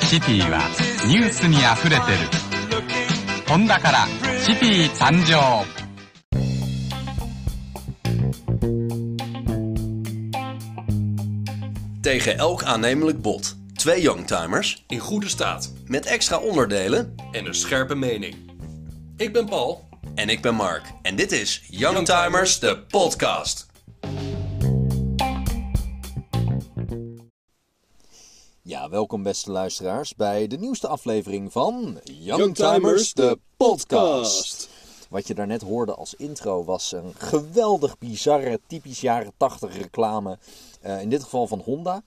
[0.00, 0.60] シティは
[1.08, 2.18] ニュースにあふれてる。
[3.48, 4.06] ホンダから
[4.40, 5.83] シティ誕生
[12.04, 13.56] Tegen elk aannemelijk bod.
[13.74, 17.14] Twee youngtimers in goede staat met extra onderdelen.
[17.32, 18.36] en een scherpe mening.
[19.16, 19.88] Ik ben Paul.
[20.14, 20.82] En ik ben Mark.
[21.02, 23.66] En dit is Youngtimers, de podcast.
[28.62, 34.68] Ja, welkom beste luisteraars bij de nieuwste aflevering van Youngtimers, de podcast.
[35.08, 40.38] Wat je daarnet hoorde als intro was een geweldig bizarre, typisch jaren 80 reclame.
[40.84, 42.02] Eh, in dit geval van Honda.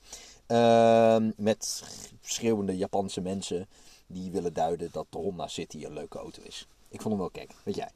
[0.46, 1.82] Ehm, met
[2.20, 3.66] schreeuwende Japanse mensen
[4.06, 6.66] die willen duiden dat de Honda City een leuke auto is.
[6.88, 7.90] Ik vond hem wel kijk, weet jij.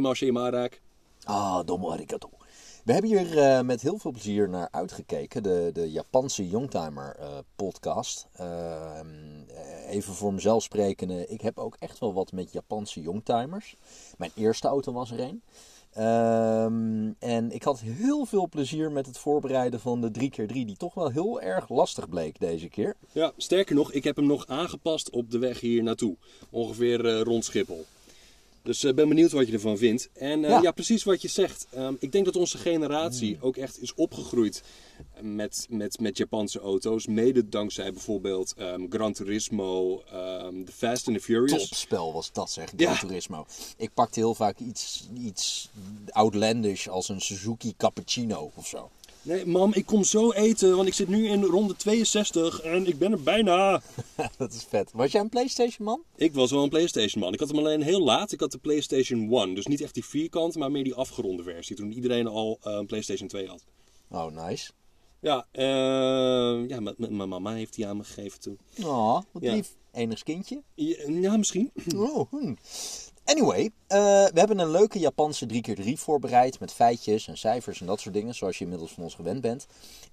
[0.00, 0.80] Marshe Marak.
[1.24, 2.30] Ah, domo arigato.
[2.86, 5.42] We hebben hier eh, met heel veel plezier naar uitgekeken.
[5.42, 8.26] De, de Japanse Youngtimer eh, podcast.
[8.32, 9.06] Ehm,
[9.48, 11.26] eh, even voor mezelf sprekende.
[11.26, 13.76] Ik heb ook echt wel wat met Japanse Youngtimers.
[14.18, 15.42] Mijn eerste auto was er een.
[15.96, 20.52] Ehm, en ik had heel veel plezier met het voorbereiden van de 3x3.
[20.52, 22.96] Die toch wel heel erg lastig bleek deze keer.
[23.12, 26.16] Ja, sterker nog, ik heb hem nog aangepast op de weg hier naartoe.
[26.50, 27.84] Ongeveer eh, rond Schiphol.
[28.66, 30.08] Dus ik ben benieuwd wat je ervan vindt.
[30.12, 30.60] En eh, Ja.
[30.62, 30.70] ja.
[30.70, 31.66] precies wat je zegt.
[31.70, 34.62] Ehm, ik denk dat onze generatie ook echt is opgegroeid
[35.20, 37.06] met, met, met Japanse auto's.
[37.06, 41.68] Mede dankzij bijvoorbeeld ehm, Gran Turismo, ehm The Fast and the Furious.
[41.68, 42.94] Topspel was dat zeg, Ja.
[42.94, 43.46] Gran Turismo.
[43.76, 45.70] Ik pakte heel vaak iets, iets
[46.08, 48.90] outlandish als een Suzuki Cappuccino of zo.
[49.26, 52.98] Nee, mam, ik kom zo eten, want ik zit nu in ronde 62 en ik
[52.98, 53.82] ben er bijna.
[54.38, 54.90] dat is vet.
[54.92, 56.02] Was jij een Playstation man?
[56.16, 57.32] Ik was wel een PlayStation man.
[57.32, 58.32] Ik had hem alleen heel laat.
[58.32, 59.54] Ik had de PlayStation 1.
[59.54, 61.76] Dus niet echt die vierkant, maar meer die afgeronde versie.
[61.76, 63.64] Toen iedereen al eh, een PlayStation 2 had.
[64.10, 64.70] Oh, nice.
[65.20, 68.58] Ja, eh, ja mijn mama heeft die aan me gegeven toen.
[68.82, 69.54] Oh, wat Ja.
[69.54, 69.74] lief.
[69.92, 70.62] Enigsz kindje.
[70.74, 71.70] Ja, ja, misschien.
[71.96, 72.54] Oh, hm.
[73.26, 78.00] Anyway, eh, we hebben een leuke Japanse 3x3 voorbereid met feitjes en cijfers en dat
[78.00, 79.66] soort dingen, zoals je inmiddels van ons gewend bent.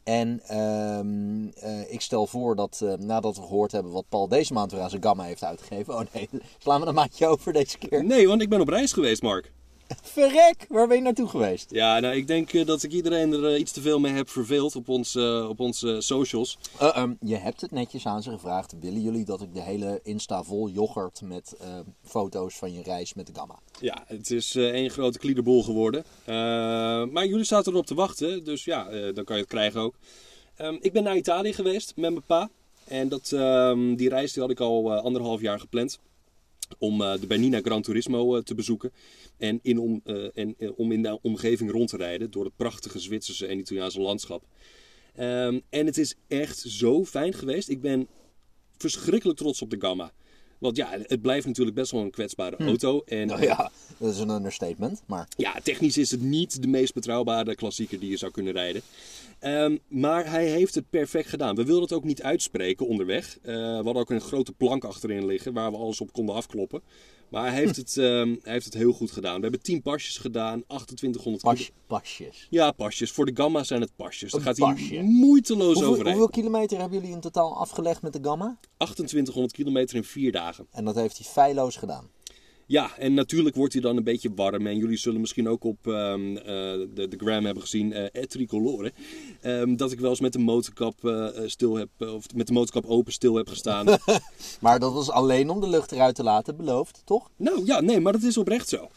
[0.03, 4.53] En ehm, eh, ik stel voor dat eh, nadat we gehoord hebben wat Paul deze
[4.53, 5.94] maand weer aan zijn gamma heeft uitgegeven.
[5.94, 8.03] Oh nee, slaan we een maatje over deze keer.
[8.03, 9.52] Nee, want ik ben op reis geweest, Mark.
[10.02, 11.72] Verrek, waar ben je naartoe geweest?
[11.72, 14.30] Ja, nou, ik denk eh, dat ik iedereen er eh, iets te veel mee heb
[14.30, 16.58] verveeld op, ons, eh, op onze socials.
[16.80, 18.76] Eh, ehm, je hebt het netjes aan ze gevraagd.
[18.80, 23.14] Willen jullie dat ik de hele Insta vol yoghurt met eh, foto's van je reis
[23.14, 23.59] met de gamma?
[23.80, 26.03] Ja, het is één grote kliederbol geworden.
[27.14, 29.96] Maar jullie zaten erop te wachten, dus ja, dan kan je het krijgen ook.
[30.56, 32.50] Ehm, ik ben naar Italië geweest met mijn pa.
[32.88, 36.00] En dat, ehm, die reis die had ik al anderhalf jaar gepland.
[36.78, 38.91] Om eh, de Bernina Gran Turismo eh, te bezoeken.
[39.38, 43.00] En, in om, eh, en om in de omgeving rond te rijden door het prachtige
[43.00, 44.44] Zwitserse en Italiaanse landschap.
[45.16, 47.69] Ehm, en het is echt zo fijn geweest.
[47.69, 48.07] Ik ben
[48.78, 50.13] verschrikkelijk trots op de Gamma.
[50.63, 53.01] Want ja, het blijft natuurlijk best wel een kwetsbare auto.
[53.06, 55.28] En Nou ja, dat is een understatement, maar...
[55.38, 58.81] ja, technisch is het niet de meest betrouwbare klassieker die je zou kunnen rijden.
[59.40, 61.56] Ehm, maar hij heeft het perfect gedaan.
[61.56, 63.38] We wilden het ook niet uitspreken onderweg.
[63.41, 66.81] Eh, we hadden ook een grote plank achterin liggen waar we alles op konden afkloppen.
[67.34, 69.36] Maar hij heeft het, ehm, hij heeft het heel goed gedaan.
[69.36, 72.48] We hebben 10 pasjes gedaan, 2800 Pas, pasjes.
[72.50, 73.12] Ja, pasjes.
[73.12, 74.32] Voor de Gamma zijn het pasjes.
[74.32, 74.94] Daar Een gaat pasje.
[74.94, 76.14] hij moeiteloos Hoeveel, overheen.
[76.14, 78.58] hoeveel kilometer hebben jullie in totaal afgelegd met de Gamma?
[78.78, 80.68] 2800 kilometer in vier dagen.
[80.72, 82.10] En dat heeft hij feilloos gedaan.
[82.73, 84.67] Ja, en natuurlijk wordt hij dan een beetje warm.
[84.67, 86.44] En jullie zullen misschien ook op ehm, eh,
[86.94, 88.91] de, de gram hebben gezien, et tricolore.
[89.41, 92.85] Ehm, dat ik wel eens met de motorkap eh, stil heb, of met de motorkap
[92.85, 93.85] open stil heb gestaan.
[94.61, 97.29] Maar dat was alleen om de lucht eruit te laten, beloofd, toch?
[97.35, 98.88] nou ja, nee, maar dat is oprecht zo.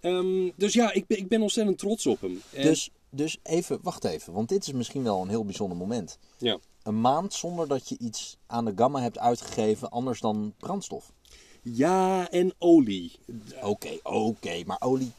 [0.00, 2.40] Ehm, dus ja, ik ben, ik ben ontzettend trots op hem.
[2.52, 6.18] En- Dus, dus even, wacht even, want dit is misschien wel een heel bijzonder moment.
[6.38, 6.58] ja.
[6.82, 11.12] Een maand zonder dat je iets aan de Gamma hebt uitgegeven anders dan brandstof.
[11.62, 13.12] Ja, en olie.
[13.62, 15.10] Oké, oké, maar olie,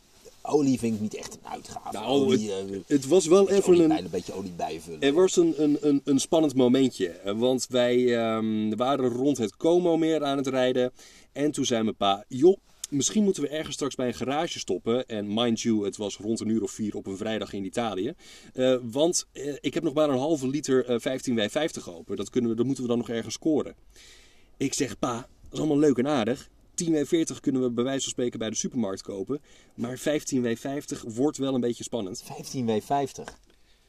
[0.42, 1.98] olie vind ik niet echt een uitgave.
[1.98, 5.02] Nou, olie, het, eh, het was wel even olie een, een beetje olie bijvullen.
[5.02, 7.36] Er was een, een, een, een spannend momentje.
[7.36, 10.92] Want wij ehm, waren rond het Como-meer aan het rijden.
[11.32, 12.58] En toen zei mijn pa: Joh,
[12.90, 15.06] misschien moeten we ergens straks bij een garage stoppen.
[15.06, 18.14] En mind you, het was rond een uur of vier op een vrijdag in Italië.
[18.54, 22.16] Eh, want eh, ik heb nog maar een halve liter eh 15W50 open.
[22.16, 23.76] Dat, kunnen we, dat moeten we dan nog ergens scoren.
[24.58, 26.50] Ik zeg: Pa, dat is allemaal leuk en aardig.
[26.84, 29.42] 10W40 kunnen we bij wijze van spreken bij de supermarkt kopen.
[29.76, 32.24] Maar 15W50 wordt wel een beetje spannend.
[32.24, 33.24] 15W50.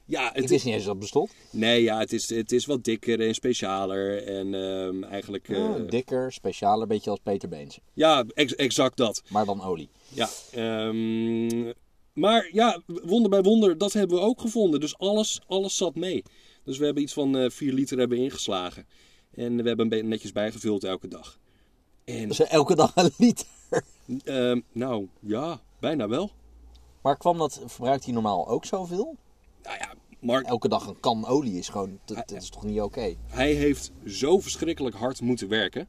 [0.05, 1.33] Ja, Ik het wist is, niet eens dat het bestond.
[1.53, 4.23] nee, ja, het, is, het is wat dikker en specialer.
[4.27, 5.49] En ehm, eigenlijk...
[5.49, 7.79] eh, Oh, dikker, specialer, beetje als Peter Beens.
[7.95, 9.23] ja, ex- exact dat.
[9.29, 9.89] Maar dan olie.
[10.09, 11.73] Ja, ehm,
[12.13, 14.81] maar ja, wonder bij wonder, dat hebben we ook gevonden.
[14.81, 16.23] Dus alles, alles zat mee.
[16.65, 18.87] Dus we hebben iets van eh 4 liter hebben ingeslagen.
[19.35, 21.39] En we hebben een netjes bijgevuld elke dag.
[22.19, 23.47] En, Dus elke dag een liter.
[24.25, 26.31] ehm, nou, ja, bijna wel.
[27.01, 29.17] Maar kwam dat, verbruikt hij normaal ook zoveel?
[29.63, 32.81] Nou ja, Mark, Elke dag een kan olie is gewoon, dat, dat is toch niet
[32.81, 33.15] oké?
[33.27, 35.89] hij heeft zo verschrikkelijk hard moeten werken.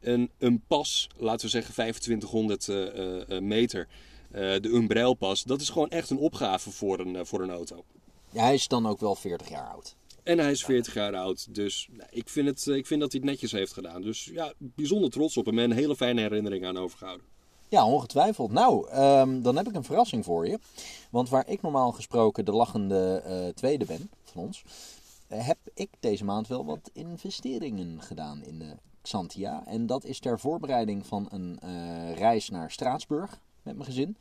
[0.00, 3.88] Een, een pas, laten we zeggen 2500 eh, eh, eh, meter,
[4.30, 7.84] de Umbrelpas, dat is gewoon echt een opgave voor een, voor een auto.
[8.30, 9.96] Ja, hij is dan ook wel 40 jaar oud.
[10.30, 13.12] En hij is 40 jaar oud, dus nou, ik, vind het, eh, ik vind dat
[13.12, 14.02] hij het netjes heeft gedaan.
[14.02, 17.26] Dus ja, bijzonder trots op hem en een hele fijne herinnering aan overgehouden.
[17.68, 18.52] Ja, ongetwijfeld.
[18.52, 20.58] Nou, ehm, dan heb ik een verrassing voor je.
[21.10, 24.64] Want waar ik normaal gesproken de lachende eh, tweede ben van ons,
[25.26, 29.66] eh, heb ik deze maand wel wat investeringen gedaan in de Xantia.
[29.66, 31.58] En dat is ter voorbereiding van een
[32.14, 34.16] reis naar Straatsburg met mijn gezin.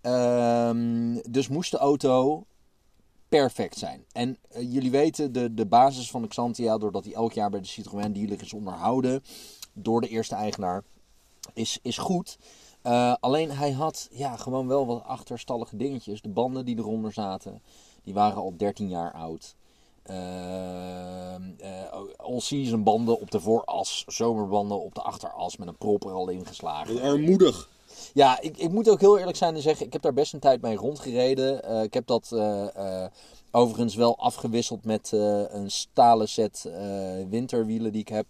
[0.00, 2.44] Ehm, dus moest de auto
[3.38, 4.04] perfect zijn.
[4.12, 7.60] En eh, jullie weten, de, de basis van de Xantia, doordat hij elk jaar bij
[7.60, 9.22] de Citroën dealer is onderhouden
[9.72, 10.82] door de eerste eigenaar,
[11.54, 12.38] is, is goed.
[12.82, 16.22] Eh, alleen hij had ja, gewoon wel wat achterstallige dingetjes.
[16.22, 17.62] De banden die eronder zaten,
[18.02, 19.54] die waren al 13 jaar oud.
[20.02, 26.12] Ehm, eh, all-season banden op de vooras, zomerbanden op de achteras met een prop er
[26.12, 27.00] al ingeslagen.
[27.02, 27.68] Armoedig.
[28.12, 30.40] Ja, ik, ik moet ook heel eerlijk zijn en zeggen, ik heb daar best een
[30.40, 31.62] tijd mee rondgereden.
[31.62, 33.10] Eh, ik heb dat eh, eh,
[33.50, 35.10] overigens wel afgewisseld met
[35.50, 36.68] een stalen set
[37.28, 38.26] winterwielen die ik heb.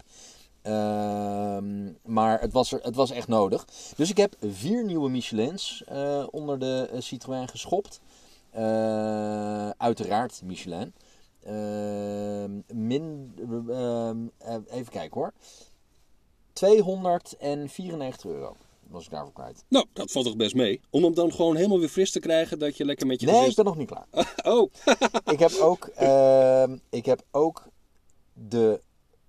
[0.62, 3.67] Ehm, maar het was, er, het was echt nodig.
[3.97, 5.85] Dus ik heb vier nieuwe Michelins
[6.31, 8.00] onder de Citroën geschopt.
[9.76, 10.93] Uiteraard Michelin.
[11.44, 13.35] Ehm, min,
[13.69, 15.32] ehm, eh, even kijken hoor.
[16.53, 18.56] 294 euro
[18.89, 19.65] was ik daarvoor kwijt.
[19.69, 20.81] Nou, dat valt toch best mee.
[20.91, 23.35] Om hem dan gewoon helemaal weer fris te krijgen, dat je lekker met je Nee,
[23.37, 24.07] ik gezin- ben nog niet klaar.
[24.55, 24.71] Oh,
[25.35, 27.63] ik, heb ook, ehm, ik heb ook
[28.33, 28.81] de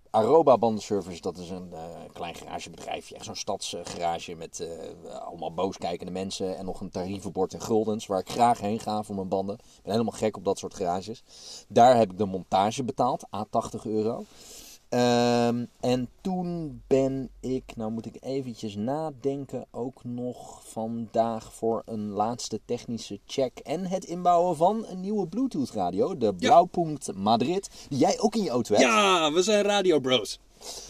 [0.10, 1.22] Aroba Bandenservice.
[1.22, 1.80] Dat is een eh,
[2.14, 3.16] klein garagebedrijfje.
[3.16, 6.58] Echt zo'n stadsgarage met eh, allemaal booskijkende mensen.
[6.58, 8.06] En nog een tarievenbord in guldens.
[8.06, 9.56] Waar ik graag heen ga voor mijn banden.
[9.56, 11.24] Ik ben helemaal gek op dat soort garages.
[11.68, 13.24] Daar heb ik de montage betaald.
[13.36, 14.24] A 80 euro.
[14.96, 22.10] Ehm, en toen ben ik, nou moet ik eventjes nadenken, ook nog vandaag voor een
[22.10, 27.98] laatste technische check en het inbouwen van een nieuwe Bluetooth radio, de Blauwpunkt Madrid, die
[27.98, 28.88] jij ook in je auto hebt.
[28.88, 30.40] ja, we zijn Radio Bros.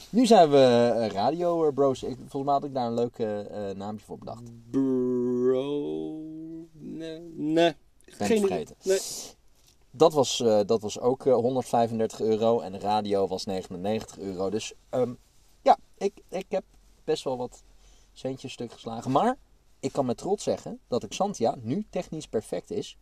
[0.10, 2.04] Nu zijn we eh, Radio Bros.
[2.04, 4.44] Ik, volgens mij had ik daar een leuk eh, eh, naamje voor bedacht.
[4.72, 6.20] Bro...
[6.74, 7.74] Nee, nee.
[8.18, 8.76] Ben ik vergeten.
[8.84, 9.00] Nee.
[9.98, 14.50] Dat was, eh, dat was ook eh, 135 euro en de radio was 99 euro.
[14.50, 15.14] Dus ehm,
[15.62, 16.64] ja, ik, ik heb
[17.04, 17.64] best wel wat
[18.14, 19.12] centjes stuk geslagen.
[19.12, 19.38] Maar
[19.80, 22.98] ik kan met trots zeggen dat Xantia nu technisch perfect is.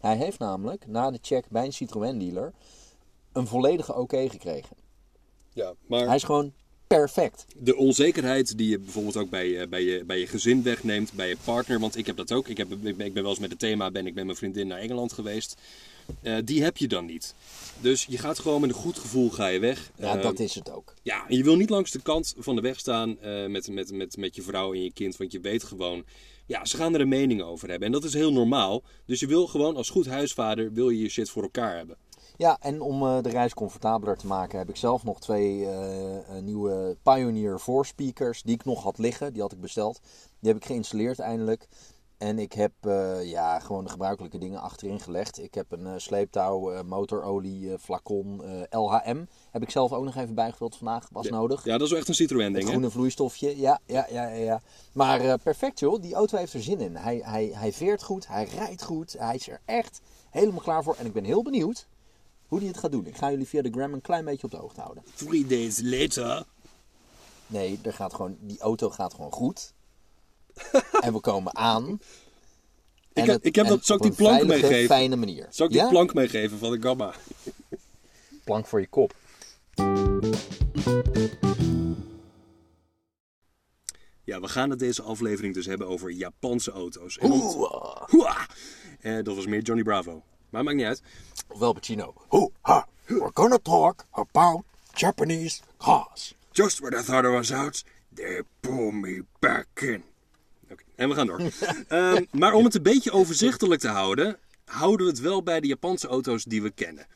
[0.00, 2.52] Hij heeft namelijk na de check bij een Citroën dealer
[3.32, 4.76] een volledige oké gekregen.
[5.52, 6.06] Ja, maar...
[6.06, 6.52] Hij is gewoon
[6.86, 7.46] perfect.
[7.56, 11.28] de onzekerheid die je bijvoorbeeld ook bij, je- bij, je, bij je gezin wegneemt, bij
[11.28, 11.80] je partner.
[11.80, 12.48] Want ik heb dat ook.
[12.48, 14.36] Ik, heb, ik, ben, ik ben wel eens met het thema ben ik met mijn
[14.36, 15.56] vriendin naar Engeland geweest.
[16.22, 17.34] Eh, die heb je dan niet.
[17.80, 19.90] Dus je gaat gewoon met een goed gevoel ga je weg.
[19.96, 20.94] Ja, dat is het ook.
[21.02, 23.92] ja, en je wil niet langs de kant van de weg staan eh, met, met,
[23.92, 25.16] met, met je vrouw en je kind.
[25.16, 26.04] Want je weet gewoon,
[26.46, 27.86] ja, ze gaan er een mening over hebben.
[27.86, 28.82] En dat is heel normaal.
[29.06, 31.96] Dus je wil gewoon als goed huisvader, wil je je shit voor elkaar hebben.
[32.36, 35.66] Ja, en om eh, de reis comfortabeler te maken heb ik zelf nog twee
[36.42, 39.32] nieuwe Pioneer 4 speakers die ik nog had liggen.
[39.32, 40.00] Die had ik besteld.
[40.40, 41.68] Die heb ik geïnstalleerd eindelijk.
[42.24, 45.42] En ik heb eh, ja, gewoon de gebruikelijke dingen achterin gelegd.
[45.42, 49.24] Ik heb een eh, sleeptouw, eh, motorolie, flacon, LHM.
[49.50, 51.08] Heb ik zelf ook nog even bijgevuld vandaag.
[51.12, 51.64] Was nodig.
[51.64, 52.70] Ja, dat is wel echt een Citroën ding, hè?
[52.70, 54.34] groene vloeistofje, ja, ja, ja, ja.
[54.34, 54.60] ja.
[54.92, 56.96] Maar perfect joh, die auto heeft er zin in.
[56.96, 60.00] Hij, hij, hij veert goed, hij rijdt goed, hij is er echt
[60.30, 60.96] helemaal klaar voor.
[60.98, 61.86] En ik ben heel benieuwd
[62.48, 63.06] hoe hij het gaat doen.
[63.06, 65.04] Ik ga jullie via de gram een klein beetje op de hoogte houden.
[65.14, 66.44] Three days later.
[67.46, 69.73] Nee, er gaat gewoon, die auto gaat gewoon goed.
[71.00, 72.00] En we komen aan.
[73.12, 74.96] En heb- ik heb dat- zal ik die plank een veilige, meegeven?
[74.96, 75.46] fijne manier.
[75.50, 75.88] Zal ik die Ja?
[75.88, 77.14] plank meegeven van de Gamma?
[78.44, 79.14] plank voor je kop.
[84.24, 87.18] Ja, we gaan het deze aflevering dus hebben over Japanse auto's.
[87.18, 87.32] En!
[89.00, 90.22] Eh, dat was meer Johnny Bravo.
[90.50, 91.02] Maar maakt niet uit.
[91.48, 92.14] Ofwel Pacino.
[93.06, 94.62] We're gonna talk about
[94.94, 96.34] Japanese cars.
[96.52, 97.84] Just when I thought I was out,
[98.14, 100.04] They pull me back in.
[100.94, 101.40] En we gaan door.
[101.88, 105.66] Ehm, maar om het een beetje overzichtelijk te houden, houden we het wel bij de
[105.66, 107.06] Japanse auto's die we kennen.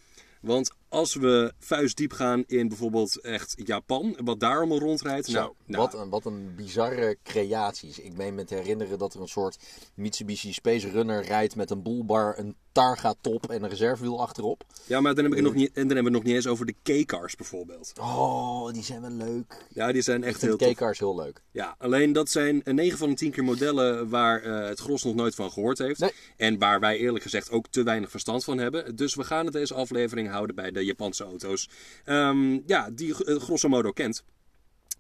[0.41, 5.27] Want als we vuistdiep gaan in bijvoorbeeld echt Japan, wat daar allemaal rondrijdt.
[5.27, 7.99] Zo, nou, nou, wat, een, wat een bizarre creaties.
[7.99, 9.59] Ik meen me te herinneren dat er een soort
[9.95, 14.65] Mitsubishi Space Runner rijdt met een bullbar, een Targa top en een reservewiel achterop.
[14.87, 16.47] Ja, maar dan, heb ik nog niet, en dan hebben we het nog niet eens
[16.47, 17.93] over de K-cars bijvoorbeeld.
[18.01, 19.67] Oh, die zijn wel leuk.
[19.73, 20.73] Ja, die zijn echt heel tof.
[20.73, 21.43] K-cars heel leuk.
[21.51, 25.15] Ja, alleen dat zijn 9 van de 10 keer modellen waar eh, het gros nog
[25.15, 26.01] nooit van gehoord heeft.
[26.01, 26.11] Nee.
[26.37, 28.97] En waar wij eerlijk gezegd ook te weinig verstand van hebben.
[28.97, 31.69] Dus we gaan het deze aflevering houden bij de Japanse auto's.
[32.05, 34.25] Ehm, ja, die eh, grosso modo kent.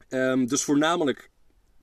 [0.08, 1.30] Ehm, dus voornamelijk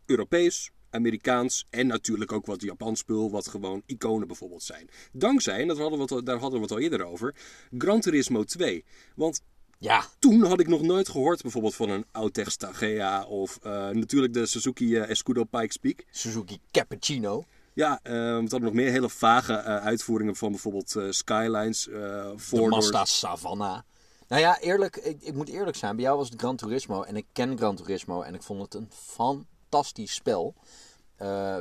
[0.05, 4.89] Europees, Amerikaans en natuurlijk ook wat Japans spul, wat gewoon iconen bijvoorbeeld zijn.
[5.11, 7.35] Dankzij, en dat hadden we daar hadden we het al eerder over,
[7.77, 8.85] Gran Turismo 2.
[9.15, 9.41] Want
[9.79, 14.33] Ja, toen had ik nog nooit gehoord bijvoorbeeld van een Autech Stagea of eh, natuurlijk
[14.33, 16.03] de Suzuki eh, Escudo Pikes Peak.
[16.11, 17.45] Suzuki Cappuccino.
[17.75, 21.87] Ja, eh, we hadden nog meer hele vage eh, uitvoeringen van bijvoorbeeld eh, Skylines.
[21.87, 23.79] eh De Mazda Savannah.
[24.27, 25.95] Nou ja, eerlijk, ik, ik moet eerlijk zijn.
[25.95, 28.73] Bij jou was het Gran Turismo en ik ken Gran Turismo en ik vond het
[28.73, 30.55] een fantastisch spel.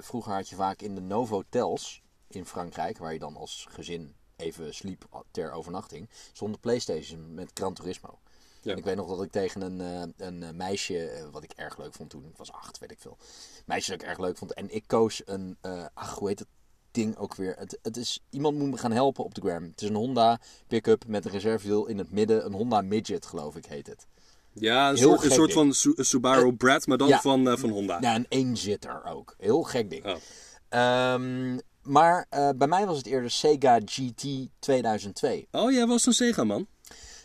[0.00, 4.74] Vroeger had je vaak in de Novotels in Frankrijk, waar je dan als gezin even
[4.74, 8.18] sliep ter overnachting, de Playstation met Gran Turismo.
[8.64, 8.74] Ja.
[8.74, 11.78] Ik weet nog dat ik tegen een, eh, een eh, meisje, eh, wat ik erg
[11.78, 13.18] leuk vond toen, ik was acht, weet ik veel.
[13.66, 14.54] Meisje dat ik erg leuk vond.
[14.54, 15.56] En ik koos een,
[15.94, 16.48] ach, hoe heet het
[16.90, 17.54] ding ook weer?
[17.58, 19.62] Het, het is, iemand moet me gaan helpen op de gram.
[19.62, 22.44] Het is een Honda pick-up met een reservewiel in het midden.
[22.44, 24.06] Een Honda Midget, geloof ik, heet het.
[24.52, 27.20] Ja, een soort, een soort van Su- Subaru Brad, maar dan ja.
[27.20, 27.98] van, van Honda.
[28.00, 29.34] Ja, een eenzitter ook.
[29.38, 30.06] Heel gek ding.
[30.06, 30.16] Oh.
[30.68, 34.26] Ehm, maar bij mij was het eerder Sega GT
[34.58, 35.48] 2002.
[35.50, 36.66] Oh, jij was een Sega-man?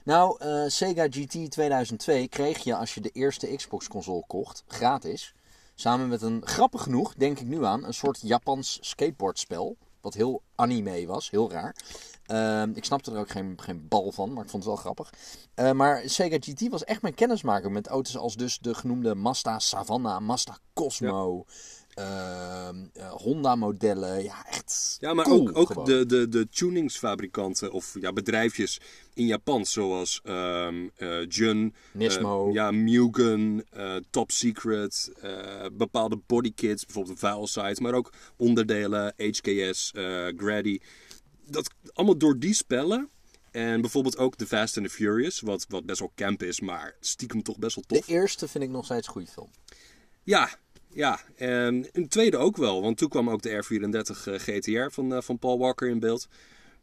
[0.03, 5.33] Nou, eh, Sega GT 2002 kreeg je als je de eerste Xbox-console kocht, gratis.
[5.75, 9.77] Samen met een, grappig genoeg, denk ik nu aan, een soort Japans skateboardspel.
[10.01, 11.75] Wat heel anime was, heel raar.
[12.25, 15.13] Ehm, ik snapte er ook geen, bal van, maar ik vond het wel grappig.
[15.53, 19.59] Eh, maar Sega GT was echt mijn kennismaker met auto's als dus de genoemde Mazda
[19.59, 21.45] Savannah, Mazda Cosmo,
[23.09, 24.23] Honda-modellen.
[24.23, 25.85] Ja, echt Ja, maar cool ook, ook gewoon.
[25.85, 28.79] de, de, de tuningsfabrikanten of ja, bedrijfjes
[29.13, 32.47] in Japan, zoals ehm eh, Jun, Nismo.
[32.47, 39.91] eh, ja, Mugen, eh, Top Secret, eh, bepaalde bodykits, bijvoorbeeld Vilesite, maar ook onderdelen, HKS,
[39.91, 40.79] eh Grady.
[41.45, 43.09] Dat allemaal door die spellen.
[43.51, 46.95] En bijvoorbeeld ook The Fast and the Furious, wat, wat best wel camp is, maar
[46.99, 48.05] stiekem toch best wel tof.
[48.05, 49.49] De eerste vind ik nog steeds een goede film.
[50.23, 50.49] Ja,
[50.89, 51.19] ja.
[51.36, 52.81] En een tweede ook wel.
[52.81, 56.27] Want toen kwam ook de R34 eh, GTR van, eh, van Paul Walker in beeld.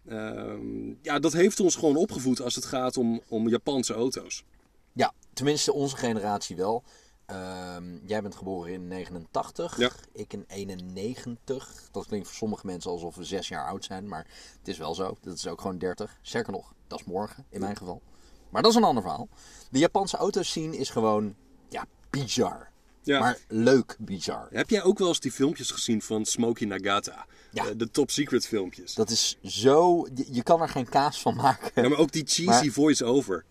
[0.09, 4.45] Ehm, ja, dat heeft ons gewoon opgevoed als het gaat om, om Japanse auto's.
[4.93, 6.83] Ja, tenminste onze generatie wel.
[7.27, 9.91] Ehm, jij bent geboren in 89, Ja.
[10.13, 11.89] ik in 91.
[11.93, 14.27] Dat klinkt voor sommige mensen alsof we zes jaar oud zijn, maar
[14.59, 15.17] het is wel zo.
[15.21, 16.19] Dat is ook gewoon 30.
[16.23, 18.03] Sterker nog, dat is morgen in mijn geval.
[18.51, 19.29] Maar dat is een ander verhaal.
[19.71, 21.35] De Japanse autoscene is gewoon,
[21.69, 22.71] ja, bizar.
[23.07, 23.19] Ja.
[23.19, 24.49] Maar leuk bizar.
[24.51, 27.27] Heb jij ook wel eens die filmpjes gezien van Smokey Nagata?
[27.51, 27.65] Ja.
[27.67, 28.95] Eh, de top secret filmpjes.
[28.95, 31.83] Dat is zo, je, je kan er geen kaas van maken.
[31.83, 33.45] Ja, maar ook die cheesy Maar- voice-over.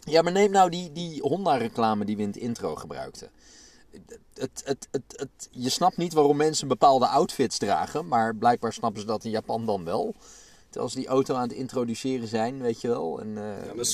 [0.00, 3.30] Ja, maar neem nou die, die Honda-reclame die we in het intro gebruikten.
[4.34, 9.00] Het, het, het, het, je snapt niet waarom mensen bepaalde outfits dragen, maar blijkbaar snappen
[9.00, 10.14] ze dat in Japan dan wel.
[10.86, 13.20] Ze die auto aan het introduceren zijn, weet je wel.
[13.20, 13.84] En, eh, Ja, maar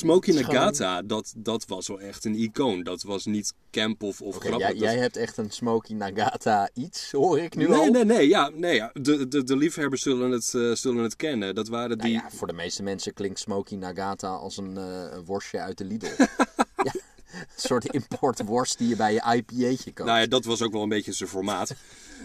[0.45, 2.83] gewoon- Nagata, dat, dat was wel echt een icoon.
[2.83, 4.59] Dat was niet camp of, of grappig.
[4.61, 7.87] jij, Dat- jij hebt echt een Smokey Nagata iets, hoor ik nu Nee, al.
[7.87, 8.29] nee, nee.
[8.29, 8.91] Ja, nee ja.
[8.93, 11.55] De, de, de liefhebbers zullen het, eh, zullen het kennen.
[11.55, 12.19] Dat waren Nou die...
[12.19, 15.85] ja, voor de meeste mensen klinkt Smokey Nagata als een, eh, een worstje uit de
[15.85, 16.07] Lidl.
[16.19, 16.93] ja,
[17.33, 20.09] een soort importworst die je bij je IPA'tje koopt.
[20.09, 21.75] Nou ja, dat was ook wel een beetje zijn formaat.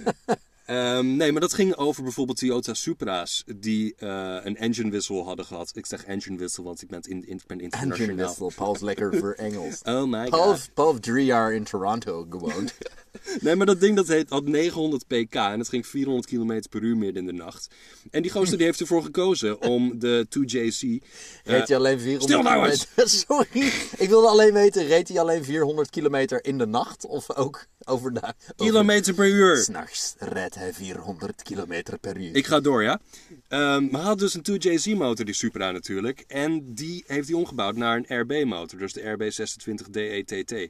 [0.70, 5.46] Ehm, nee, maar dat ging over bijvoorbeeld Toyota Supra's die eh, een engine wissel hadden
[5.46, 5.72] gehad.
[5.74, 8.28] Ik zeg engine wissel, want ik ben, in, in, ben Engine internationaal.
[8.28, 9.82] wissel, Paul is lekker voor Engels.
[9.90, 10.70] Oh my Paul, god.
[10.74, 12.74] Paul heeft drie jaar in Toronto gewoond.
[13.42, 16.82] Nee, maar dat ding dat heet, had 900 pk en het ging 400 km per
[16.82, 17.68] uur midden in de nacht.
[18.12, 20.82] En die gozer die heeft ervoor gekozen om de 2JC...
[20.82, 21.00] eh,
[21.44, 22.88] Reed hij alleen 400 stil nou eens!
[23.28, 27.06] Sorry, ik wilde alleen weten, reed hij alleen 400 kilometer in de nacht?
[27.06, 28.34] Of ook overdag?
[28.56, 29.58] kilometer per uur.
[29.58, 32.36] S'nachts reed hij 400 kilometer per uur.
[32.36, 33.00] Ik ga door, ja.
[33.48, 36.24] Ehm, maar hij had dus een 2JZ motor, die Supra natuurlijk.
[36.28, 38.80] En die heeft hij omgebouwd naar een RB motor.
[38.80, 40.70] Dus de RB26 DETT.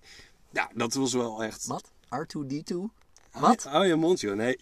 [0.51, 1.65] Ja, dat was wel echt...
[1.67, 1.91] Wat?
[2.16, 2.75] R2D2?
[3.32, 3.63] Wat?
[3.63, 4.36] Hou je mond, joh.
[4.36, 4.58] Nee,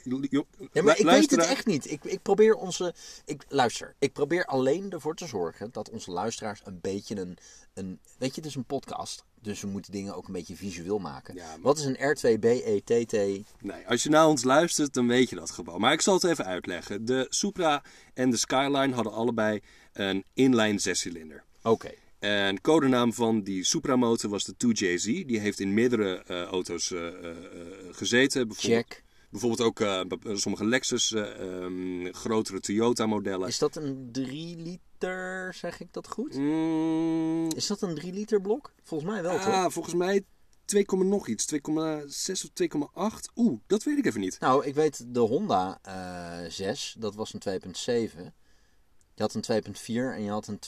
[0.72, 1.92] Ja, maar ik weet het echt niet.
[1.92, 2.94] Ik, ik probeer onze...
[3.26, 7.38] Ik, luister, ik probeer alleen ervoor te zorgen dat onze luisteraars een beetje een...
[7.74, 9.24] een weet je, het is een podcast.
[9.42, 11.36] Dus we moeten dingen ook een beetje visueel maken.
[11.36, 13.46] Ja, maar- Wat is een R2BETT?
[13.62, 15.80] Nee, als je naar ons luistert, dan weet je dat gewoon.
[15.80, 17.06] Maar ik zal het even uitleggen.
[17.06, 19.62] De Supra en de Skyline hadden allebei
[19.94, 21.44] een inline zescilinder.
[21.64, 21.92] Oké.
[22.20, 25.04] En codenaam van die Supra-motor was de 2JZ.
[25.26, 27.38] Die heeft in meerdere eh, auto's eh, eh,
[27.92, 28.48] gezeten.
[28.48, 29.04] Bijvoorbeeld, Check.
[29.30, 30.08] Bijvoorbeeld ook
[30.38, 33.48] sommige Lexus, eh, ehm, grotere Toyota-modellen.
[33.48, 36.34] Is dat een 3 liter, zeg ik dat goed?
[36.34, 38.74] Mm, Is dat een 3 liter blok?
[38.84, 39.46] Volgens mij wel, toch?
[39.46, 40.24] ah, volgens mij
[40.66, 41.46] 2, nog iets.
[41.46, 43.30] 2,6 of 2,8.
[43.36, 44.40] Oeh, dat weet ik even niet.
[44.40, 48.34] Nou, ik weet de Honda eh 6, dat was een 2.7.
[49.14, 50.60] Je had een 2.4 en je had een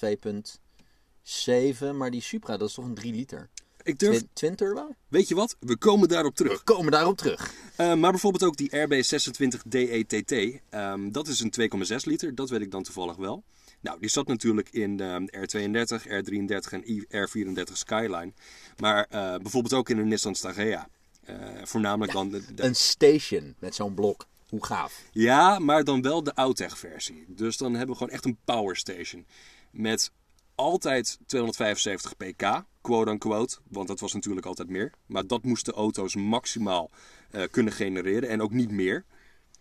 [1.23, 3.49] 2.7, maar die Supra, dat is toch een 3 liter?
[3.83, 4.95] Ik durf, Twin, twin turbo?
[5.07, 5.55] weet je wat?
[5.59, 6.57] We komen daarop terug.
[6.57, 7.53] We komen daarop terug.
[7.75, 10.31] Eh, maar bijvoorbeeld ook die RB26 DETT.
[10.69, 12.35] ehm, dat is een 2,6 liter.
[12.35, 13.43] Dat weet ik dan toevallig wel.
[13.81, 18.31] Nou, die zat natuurlijk in de R32, R33 en I- R34 Skyline.
[18.77, 20.87] Maar eh, bijvoorbeeld ook in een Nissan Stagea.
[21.23, 24.27] Eh, voornamelijk dan de, de- Een station met zo'n blok.
[24.49, 25.01] Hoe gaaf.
[25.11, 27.25] Ja, maar dan wel de Outech versie.
[27.27, 29.25] Dus dan hebben we gewoon echt een power station.
[29.71, 30.11] Met
[30.59, 33.57] altijd 275 pk, quote unquote.
[33.67, 34.91] Want dat was natuurlijk altijd meer.
[35.05, 36.89] Maar dat moesten auto's maximaal
[37.31, 38.29] eh, kunnen genereren.
[38.29, 39.05] En ook niet meer.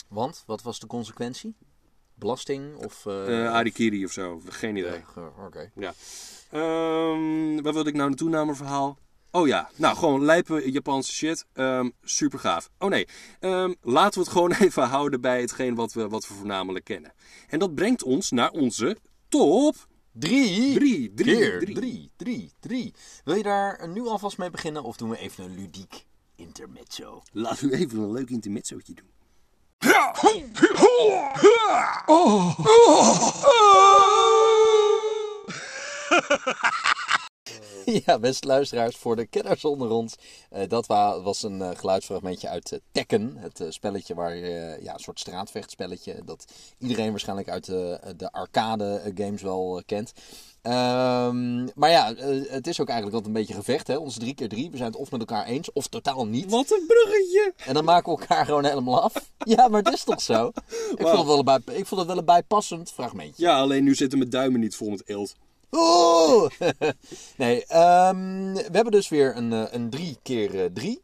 [0.08, 1.56] Want, wat was de consequentie?
[2.14, 3.06] Belasting of...
[3.06, 5.04] Eh Arikiri of zo, geen idee.
[5.46, 5.70] Oké.
[5.74, 5.94] Ja.
[6.50, 8.98] Ehm, waar wilde ik nou naartoe naar verhaal?
[9.30, 11.46] Oh ja, nou gewoon lijpe Japanse shit.
[11.52, 12.70] Ehm super gaaf.
[12.78, 13.08] Oh nee,
[13.40, 17.12] Ehm, laten we het gewoon even houden bij hetgeen wat we, wat we voornamelijk kennen.
[17.48, 18.96] En dat brengt ons naar onze
[19.28, 19.87] top.
[20.18, 20.74] Drie.
[20.74, 21.74] Drie, drie, Keer drie.
[21.74, 22.10] drie.
[22.16, 22.94] Drie, drie.
[23.24, 26.04] Wil je daar nu alvast mee beginnen of doen we even een ludiek
[26.36, 27.22] intermezzo?
[27.32, 29.10] Laten we even een leuk intermezzootje doen.
[38.06, 40.14] Ja, beste luisteraars, voor de kenners onder ons.
[40.50, 43.36] eh, dat wa- was een eh, geluidsfragmentje uit eh, Tekken.
[43.38, 44.36] Het spelletje waar,
[44.82, 46.22] ja, een soort straatvechtspelletje.
[46.24, 46.44] Dat
[46.78, 50.12] iedereen waarschijnlijk uit de, de arcade games wel kent.
[50.62, 52.14] Ehm, maar ja,
[52.48, 53.86] het is ook eigenlijk altijd een beetje gevecht.
[53.86, 53.96] Hè?
[53.96, 54.70] Ons drie keer drie.
[54.70, 56.50] We zijn het of met elkaar eens of totaal niet.
[56.50, 57.52] Wat een bruggetje!
[57.66, 59.12] En dan maken we elkaar gewoon helemaal af.
[59.44, 60.46] Ja, maar het is toch zo?
[60.46, 63.42] Ik, vond, het wel een bij, ik vond het wel een bijpassend fragmentje.
[63.42, 65.34] Ja, alleen nu zitten mijn duimen niet vol met eelt.
[65.70, 66.50] Oeh!
[67.36, 71.02] nee, ehm, we hebben dus weer een, eh, een drie keer eh, drie.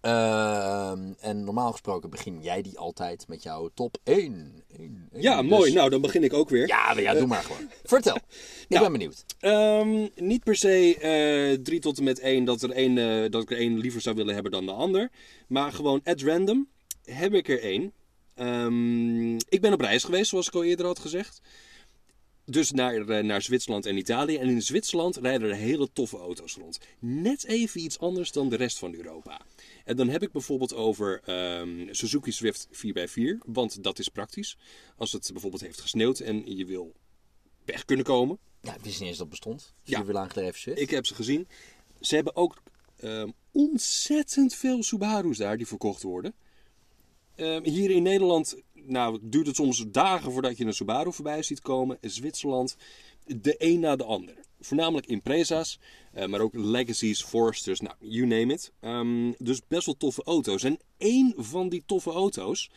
[0.00, 4.64] Ehm, en normaal gesproken begin jij die altijd met jouw top 1.
[5.12, 5.72] Ja, mooi.
[5.72, 6.66] Nou, dan begin ik ook weer.
[6.66, 7.70] Ja, ja, doe maar gewoon.
[7.84, 8.16] Vertel.
[8.16, 8.80] Ik Ja.
[8.80, 9.24] ben benieuwd.
[9.38, 13.42] Ehm, niet per se eh 3 tot en met 1 dat, er één, eh, dat
[13.42, 15.10] ik er één liever zou willen hebben dan de ander.
[15.48, 16.68] Maar gewoon at random
[17.04, 17.92] heb ik er één.
[19.48, 21.40] Ik ben op reis geweest, zoals ik al eerder had gezegd.
[22.48, 24.36] Dus naar, eh, naar Zwitserland en Italië.
[24.36, 26.78] En in Zwitserland rijden er hele toffe auto's rond.
[26.98, 29.40] Net even iets anders dan de rest van Europa.
[29.84, 33.38] En dan heb ik bijvoorbeeld over ehm, Suzuki Swift 4x4.
[33.46, 34.56] Want dat is praktisch.
[34.96, 36.94] Als het bijvoorbeeld heeft gesneeuwd en je wil
[37.64, 38.38] weg kunnen komen.
[38.60, 39.74] Ja, ik wist niet eens dat bestond.
[39.82, 40.04] Ja.
[40.04, 40.80] Lang gedreven Swift.
[40.80, 41.48] Ik heb ze gezien.
[42.00, 42.62] Ze hebben ook
[42.96, 46.34] ehm, ontzettend veel Subaru's daar die verkocht worden.
[47.34, 51.60] Ehm, hier in Nederland nou, duurt het soms dagen voordat je een Subaru voorbij ziet
[51.60, 51.98] komen.
[52.00, 52.76] In Zwitserland
[53.24, 54.34] de een na de ander.
[54.60, 55.78] Voornamelijk Impreza's,
[56.12, 58.72] eh, maar ook Legacies, Foresters, nou, you name it.
[58.80, 60.62] Ehm, dus best wel toffe auto's.
[60.62, 62.70] En één van die toffe auto's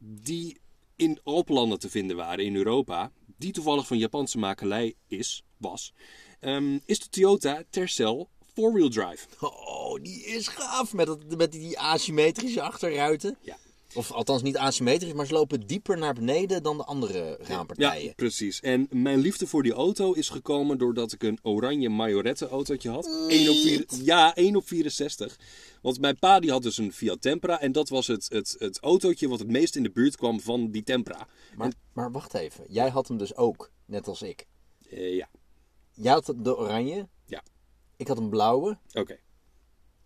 [0.00, 0.58] die
[0.96, 5.92] in Alpenlanden te vinden waren in Europa, die toevallig van Japanse makelij is, was,
[6.40, 9.26] ehm, is de Toyota Tercel 4-wheel drive.
[9.40, 10.92] Oh, die is gaaf.
[10.92, 13.36] Met, dat, met die asymmetrische achterruiten.
[13.42, 13.56] Ja.
[13.96, 18.04] Of althans niet asymmetrisch, maar ze lopen dieper naar beneden dan de andere raampartijen.
[18.06, 18.60] Ja, precies.
[18.60, 23.06] En mijn liefde voor die auto is gekomen doordat ik een oranje Majorette autootje had.
[23.28, 25.36] 1 op vier, ja, 1 op 64.
[25.82, 28.78] Want mijn pa die had dus een Fiat Tempra en dat was het, het, het
[28.80, 31.26] autootje wat het meest in de buurt kwam van die Tempra.
[31.56, 32.64] Maar, maar wacht even.
[32.68, 34.46] Jij had hem dus ook, net als ik.
[34.90, 35.28] Eh, ja,
[35.92, 37.08] Jij had de oranje.
[37.26, 37.42] ja,
[37.96, 38.78] Ik had een blauwe.
[38.92, 39.18] oké.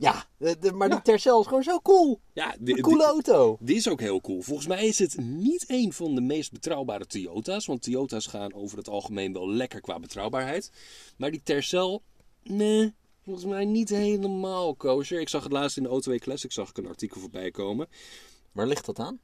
[0.01, 2.21] Ja, de- de- maar die Tercel is gewoon zo cool.
[2.33, 3.57] Ja, die, Een coole auto.
[3.61, 4.43] Die is ook heel cool.
[4.43, 7.67] Volgens mij is het niet een van de meest betrouwbare Toyota's.
[7.67, 10.71] Want Toyota's gaan over het algemeen wel lekker qua betrouwbaarheid.
[11.17, 12.03] Maar die Tercel,
[12.43, 15.21] nee, volgens mij niet helemaal kosher.
[15.21, 17.89] Ik zag het laatst in de Auto Classic, zag ik een artikel voorbij komen.
[18.53, 19.21] Waar ligt dat aan?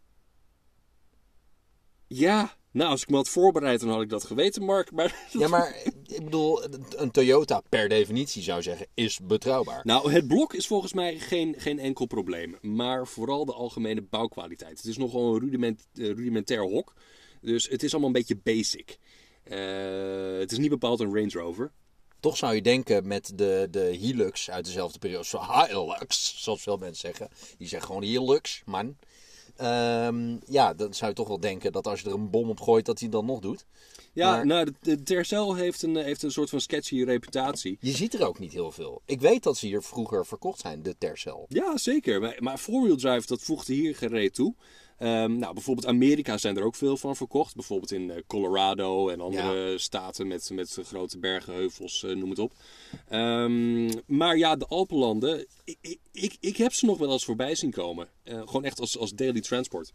[2.07, 4.93] Ja, nou als ik me had voorbereid dan had ik dat geweten, Mark.
[4.93, 6.65] Maar Ja, maar ik bedoel,
[6.97, 9.81] een Toyota per definitie zou zeggen is betrouwbaar.
[9.85, 12.57] Nou, het blok is volgens mij geen, geen enkel probleem.
[12.61, 14.77] Maar vooral de algemene bouwkwaliteit.
[14.77, 16.95] Het is nogal een rudiment, eh, rudimentair hok.
[17.41, 18.99] Dus het is allemaal een beetje basic.
[19.43, 21.73] Eh, het is niet bepaald een Range Rover.
[22.21, 26.77] Toch zou je denken met de, de Hilux uit dezelfde periode, zo Hilux, zoals veel
[26.77, 27.29] mensen zeggen.
[27.59, 28.97] Die zeggen gewoon Hilux, man.
[29.57, 32.61] Ehm, ja, dan zou je toch wel denken dat als je er een bom op
[32.61, 33.67] gooit, dat hij dan nog doet.
[34.17, 37.79] Ja, Maar- nou, de, Tercel heeft een, heeft een soort van sketchy reputatie.
[37.81, 39.03] Je ziet er ook niet heel veel.
[39.05, 41.47] Ik weet dat ze hier vroeger verkocht zijn, de Tercel.
[41.49, 42.21] Ja, zeker.
[42.21, 44.55] Maar, maar four-wheel drive, dat voegde hier gereed toe.
[44.99, 47.55] Ehm, nou, bijvoorbeeld Amerika zijn er ook veel van verkocht.
[47.55, 52.39] Bijvoorbeeld in eh, Colorado en andere staten met, met grote bergen, heuvels, eh, noem het
[52.39, 52.53] op.
[53.09, 57.71] Ehm, maar ja, de Alpenlanden, ik, ik, ik, heb ze nog wel eens voorbij zien
[57.71, 58.09] komen.
[58.23, 59.93] Eh, gewoon echt als, als daily transport.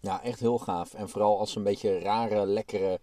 [0.00, 0.94] Ja, echt heel gaaf.
[0.94, 3.00] En vooral als ze een beetje rare, lekkere,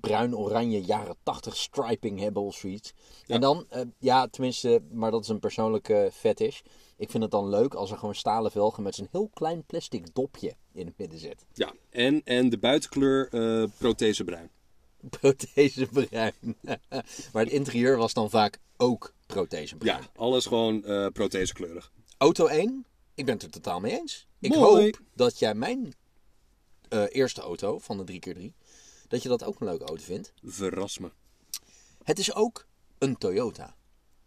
[0.00, 2.92] bruin-oranje jaren 80 striping hebben of zoiets.
[3.26, 6.60] En dan, eh, ja, tenminste, maar dat is een persoonlijke fetish.
[6.96, 10.14] Ik vind het dan leuk als er gewoon stalen velgen met zo'n heel klein plastic
[10.14, 11.46] dopje in het midden zit.
[11.52, 14.50] Ja, en, en de buitenkleur eh prothesebruin.
[15.20, 16.34] Prothesebruin.
[17.32, 20.00] maar het interieur was dan vaak ook prothesebruin.
[20.02, 21.92] Ja, alles gewoon eh prothesekleurig.
[22.18, 24.26] Auto 1, ik ben het er totaal mee eens.
[24.40, 24.84] Ik Mooi.
[24.84, 25.94] hoop dat jij mijn
[27.08, 28.59] eerste auto van de 3x3,
[29.10, 30.32] dat je dat ook een leuke auto vindt.
[30.44, 31.10] Verras me.
[32.02, 32.66] Het is ook
[32.98, 33.74] een Toyota.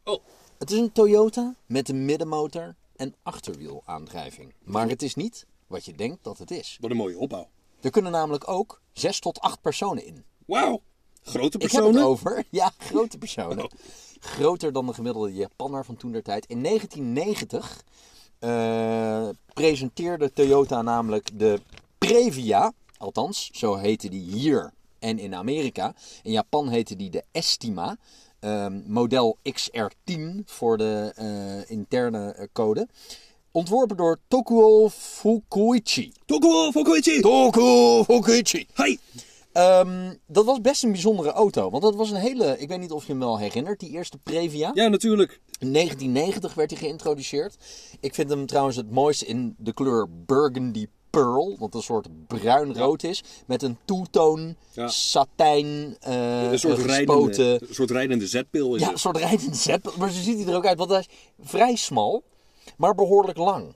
[0.04, 0.24] Oh,
[0.58, 4.54] Het is een Toyota met een middenmotor en achterwielaandrijving.
[4.64, 6.78] Maar het is niet wat je denkt dat het is.
[6.82, 7.50] wat een mooie opbouw.
[7.82, 10.24] Er kunnen namelijk ook 6 tot 8 personen in.
[10.46, 10.82] Wauw,
[11.24, 11.96] grote Ik heb personen.
[11.96, 13.70] het over, ja, grote personen.
[14.20, 16.46] Groter dan de gemiddelde Japanner van toen der tijd.
[16.46, 17.84] In 1990
[18.40, 21.62] eh, presenteerde Toyota namelijk de
[21.98, 22.74] Previa.
[23.04, 25.96] Althans, zo heette die hier en in Amerika.
[26.22, 27.98] In Japan heette die de Estima.
[28.40, 32.88] ehm, model XR10 voor de eh, interne eh, code.
[33.52, 36.12] Ontworpen door Tokuo Fukuichi.
[36.26, 37.22] Tokuo Fukuichi!
[37.22, 38.68] Tokuo Fukuichi.
[38.76, 38.98] Hi!
[39.52, 41.70] Ehm, dat was best een bijzondere auto.
[41.70, 42.60] Want dat was een hele.
[42.60, 44.72] Ik weet niet of je hem wel herinnert, die eerste Previa.
[44.74, 45.42] Ja, natuurlijk.
[45.60, 47.58] In 1990 werd hij geïntroduceerd.
[48.00, 51.56] Ik vind hem trouwens het mooiste in de kleur Burgundy Pearl.
[51.60, 53.24] Wat een soort bruin-rood is.
[53.46, 58.98] Met een toetoon, satijn, eh Een soort, rijdende, een soort rijdende zetpil is Ja, een
[58.98, 59.98] soort rijdende zet.
[59.98, 60.78] Maar zo ziet hij er ook uit.
[60.78, 61.08] Want hij is
[61.40, 62.24] vrij smal,
[62.78, 63.76] maar behoorlijk lang.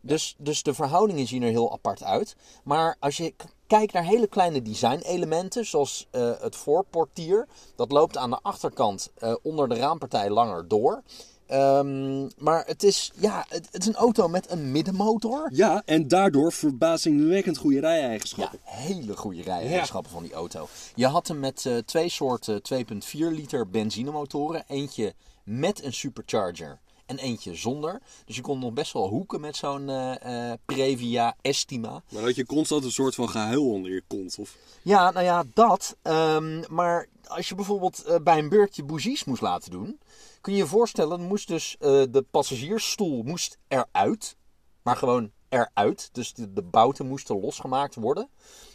[0.00, 2.36] Dus, dus de verhoudingen zien er heel apart uit.
[2.64, 3.34] Maar als je
[3.66, 7.46] kijkt naar hele kleine design-elementen, zoals eh, het voorportier,
[7.76, 11.02] dat loopt aan de achterkant eh, onder de raampartij langer door.
[11.46, 15.48] Ehm, maar het is, ja, het, het is een auto met een middenmotor.
[15.52, 18.58] Ja, en daardoor verbazingwekkend goede Ja, rij-eigenschappen.
[18.62, 20.68] hele goede rij-eigenschappen van die auto.
[20.94, 24.64] Je had hem met eh, twee soorten 2,4 liter benzinemotoren.
[24.68, 28.00] Eentje met een supercharger en eentje zonder.
[28.24, 32.02] Dus je kon nog best wel hoeken met zo'n eh, eh, Previa Estima.
[32.08, 34.36] Maar dat je constant een soort van gehuil onder je kont.
[34.38, 34.56] Of...
[34.82, 35.96] Ja, nou ja, dat.
[36.02, 39.98] Ehm, maar als je bijvoorbeeld bij een beurtje bougies moest laten doen...
[40.46, 44.36] kun je je voorstellen, moest dus eh, de passagiersstoel moest eruit.
[44.82, 46.08] Maar gewoon eruit.
[46.12, 48.28] Dus de, de bouten moesten losgemaakt worden.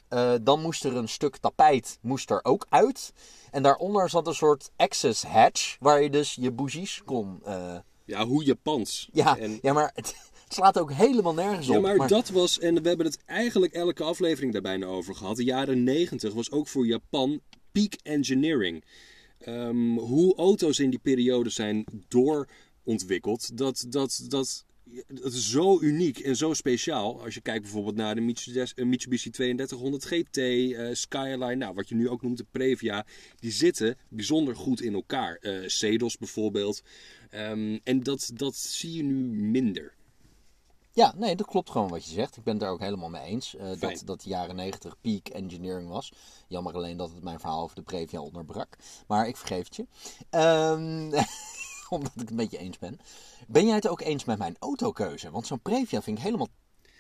[0.08, 3.14] Eh, dan moest er een stuk tapijt moest er ook uit.
[3.52, 5.78] En daaronder zat een soort access hatch...
[5.80, 7.40] waar je dus je bougies kon...
[7.44, 9.10] eh, Ja, hoe Japans.
[9.14, 11.82] ja, En, ja, maar het, het slaat ook helemaal nergens ja, op.
[11.82, 15.36] maar dat was, en we hebben het eigenlijk elke aflevering daar bijna over gehad.
[15.36, 18.84] De jaren 90 was ook voor Japan peak engineering.
[19.42, 24.66] Ehm, hoe auto's in die periode zijn doorontwikkeld, dat, dat, dat,
[25.08, 27.24] dat is zo uniek en zo speciaal.
[27.24, 31.90] Als je kijkt bijvoorbeeld naar de Mitsubishi, eh, Mitsubishi 3200 GT, eh, Skyline, nou, wat
[31.90, 33.06] je nu ook noemt de Previa,
[33.40, 35.36] die zitten bijzonder goed in elkaar.
[35.36, 36.82] Eh Sedos bijvoorbeeld.
[37.30, 39.94] Ehm, en dat, dat zie je nu minder.
[40.94, 42.38] Ja, nee, dat klopt gewoon wat je zegt.
[42.38, 43.56] Ik ben het daar ook helemaal mee eens.
[43.56, 46.14] eh, dat, dat de jaren 90 peak engineering was.
[46.48, 48.78] Jammer alleen dat het mijn verhaal over de Previa onderbrak.
[49.08, 49.86] Maar ik vergeef het je.
[50.30, 51.24] Ehm,
[51.96, 53.00] omdat ik het een beetje eens ben.
[53.48, 55.32] Ben jij het ook eens met mijn autokeuze?
[55.32, 56.48] Want zo'n Previa vind ik helemaal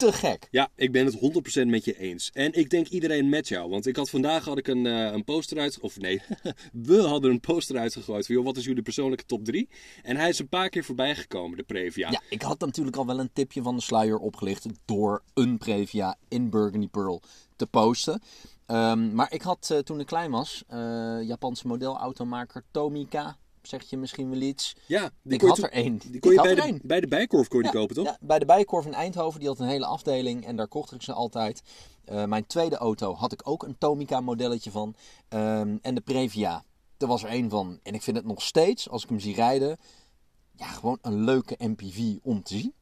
[0.01, 0.47] te gek.
[0.51, 1.15] Ja, ik ben het
[1.63, 2.29] 100% met je eens.
[2.33, 3.69] En ik denk iedereen met jou.
[3.69, 5.79] Want ik had vandaag had ik een, eh, een poster uit...
[5.79, 6.21] Of nee,
[6.73, 8.35] we hadden een poster uitgegooid van...
[8.35, 9.69] Joh, wat is jullie persoonlijke top 3?
[10.03, 12.11] En hij is een paar keer voorbij gekomen, de Previa.
[12.11, 16.17] Ja, ik had natuurlijk al wel een tipje van de sluier opgelicht door een Previa
[16.27, 17.21] in Burgundy Pearl
[17.55, 18.21] te posten.
[18.65, 23.97] Ehm, maar ik had eh, toen ik klein was, eh, Japanse modelautomaker Tomica, zeg je
[23.97, 24.75] misschien wel iets.
[24.87, 25.97] Ja, die Ik je had er één.
[25.97, 28.05] Die Ik kon je had bij de, bij de Bijkorf kon je die kopen, toch?
[28.05, 31.01] ja, bij de Bijenkorf in Eindhoven, die had een hele afdeling en daar kocht ik
[31.01, 31.61] ze altijd.
[32.05, 34.95] Eh, mijn tweede auto had ik ook een Tomica modelletje van.
[35.27, 36.63] Ehm, en de Previa,
[36.97, 37.79] er was er één van.
[37.83, 39.77] En ik vind het nog steeds, als ik hem zie rijden,
[40.55, 42.73] ja, gewoon een leuke MPV om te zien.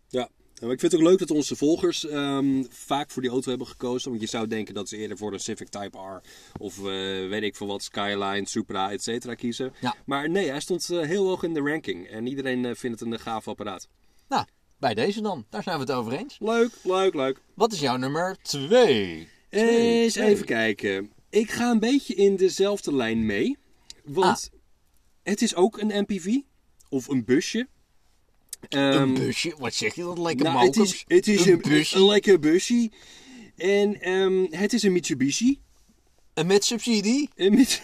[0.62, 3.68] Maar ik vind het ook leuk dat onze volgers ehm, vaak voor die auto hebben
[3.68, 4.10] gekozen.
[4.10, 6.22] Want je zou denken dat ze eerder voor een Civic Type R
[6.60, 6.84] of eh,
[7.30, 9.74] weet ik veel wat, Skyline, Supra, et cetera kiezen.
[9.82, 9.96] Ja.
[10.06, 12.08] Maar nee, hij stond eh, heel hoog in de ranking.
[12.08, 13.88] En iedereen eh, vindt het een gaaf apparaat.
[14.30, 14.46] Nou,
[14.78, 15.46] bij deze dan.
[15.50, 16.38] Daar zijn we het over eens.
[16.40, 17.42] Leuk, leuk, leuk.
[17.54, 19.28] Wat is jouw nummer 2?
[19.50, 21.12] Eens even kijken.
[21.30, 23.58] Ik ga een beetje in dezelfde lijn mee.
[24.04, 24.50] Want
[25.24, 26.36] het is ook een MPV.
[26.90, 27.68] Of een busje.
[28.60, 29.54] Een Ehm, busje?
[29.58, 30.18] Wat zeg je dat?
[30.18, 31.96] Lekker nou, het is, het is een een, busje.
[31.96, 32.92] een lekker busje.
[33.56, 35.60] En ehm, het is een Mitsubishi.
[36.34, 37.30] En met subsidie?
[37.36, 37.82] Een Mit-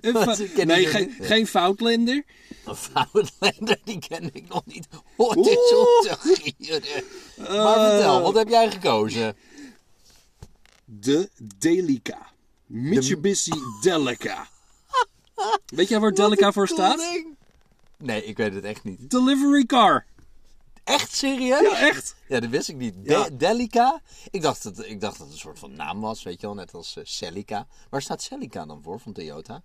[0.00, 2.24] een Wat, ken nee, geen, geen Foutlander.
[2.64, 4.86] Een Foutlander, die ken ik nog niet.
[5.16, 5.68] Hoort dit Oeh.
[5.68, 7.04] zo te gieren.
[7.36, 9.36] Maar vertel, wat heb jij gekozen?
[10.84, 12.30] De Delica.
[12.66, 14.48] Mitsubishi Delica.
[15.66, 17.24] Weet jij waar Delica voor staat?
[18.02, 19.10] Nee, ik weet het echt niet.
[19.10, 20.06] Delivery car.
[20.84, 21.60] Echt serieus?
[21.70, 22.14] Ja, echt.
[22.28, 22.94] Ja, dat wist ik niet.
[23.04, 23.28] De Ja.
[23.32, 24.00] Delica?
[24.30, 26.54] Ik dacht, dat, ik dacht dat het een soort van naam was, weet je wel,
[26.56, 27.66] net als eh, Celica.
[27.90, 29.62] Waar staat Celica dan voor van Toyota?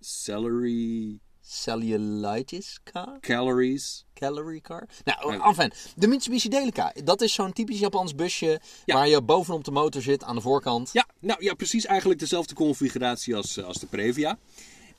[0.00, 3.18] Celery Cellulitis car?
[3.20, 4.04] calories.
[4.14, 4.88] Calorie car?
[5.04, 6.92] Nou, enfin, de Mitsubishi Delica.
[7.04, 8.94] Dat is zo'n typisch Japans busje Ja.
[8.94, 10.90] waar je bovenop de motor zit aan de voorkant.
[10.92, 14.38] Ja, nou ja, precies eigenlijk dezelfde configuratie als, eh, als de Previa.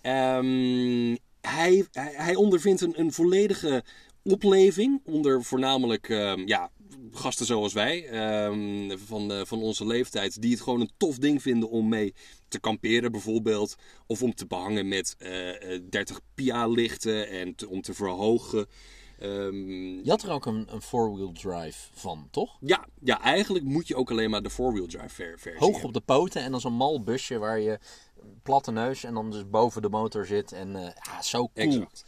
[0.01, 1.15] Ehm,
[1.47, 3.83] hij, hij, hij ondervindt een, een volledige
[4.23, 6.71] opleving onder voornamelijk ehm, ja,
[7.11, 11.41] gasten zoals wij ehm, van, eh, van onze leeftijd die het gewoon een tof ding
[11.41, 12.13] vinden om mee
[12.47, 13.75] te kamperen bijvoorbeeld
[14.07, 18.65] of om te behangen met eh, eh, 30 PIA lichten en te- om te verhogen.
[19.19, 19.55] Ehm,
[20.03, 22.57] Je had er ook een, een four-wheel drive van, toch?
[22.61, 25.93] ja, ja, eigenlijk moet je ook alleen maar de four-wheel drive ver- versie Hoog op
[25.93, 27.79] de poten en dan zo'n mal busje waar je
[28.43, 30.51] platte neus en dan dus boven de motor zit.
[30.51, 31.65] En eh, ja, zo cool.
[31.67, 32.03] Exact.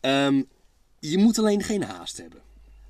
[0.00, 0.42] Ehm,
[1.00, 2.42] je moet alleen geen haast hebben.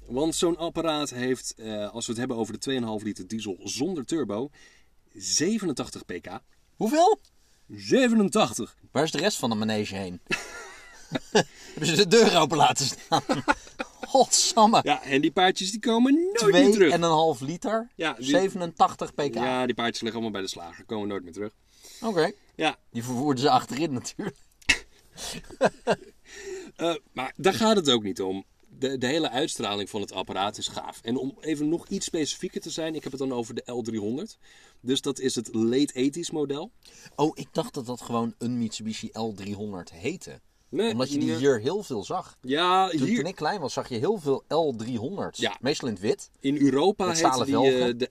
[0.06, 4.04] Want zo'n apparaat heeft, eh, als we het hebben over de 2,5 liter diesel zonder
[4.04, 4.50] turbo,
[5.12, 6.38] 87 pk.
[6.76, 7.20] Hoeveel?
[7.68, 8.76] 87!
[8.92, 10.20] Waar is de rest van de manege heen?
[11.72, 13.22] Hebben ze de deur open laten staan?
[14.06, 14.80] Godsamme.
[14.82, 16.92] Ja, en die paardjes die komen nooit meer terug.
[16.92, 17.90] en een half liter.
[17.94, 19.34] Ja, die- 87 pk.
[19.34, 21.52] Ja, die paardjes liggen allemaal bij de slager, komen nooit meer terug.
[22.02, 22.32] Oké.
[22.56, 24.36] Ja, Die vervoerden ze achterin natuurlijk.
[26.76, 28.44] eh, maar daar gaat het ook niet om.
[28.78, 31.00] De, de hele uitstraling van het apparaat is gaaf.
[31.02, 34.40] En om even nog iets specifieker te zijn, ik heb het dan over de L300.
[34.80, 36.70] Dus dat is het late 80s model.
[37.16, 40.40] Oh, ik dacht dat dat gewoon een Mitsubishi L300 heette.
[40.76, 41.36] Nee, Omdat je die nee.
[41.38, 42.36] hier heel veel zag.
[42.40, 45.38] Ja, Toen, hier, toen ik klein was, zag je heel veel L300's.
[45.38, 45.56] Ja.
[45.60, 46.30] Meestal in het wit.
[46.40, 48.08] In Europa heette die eh, de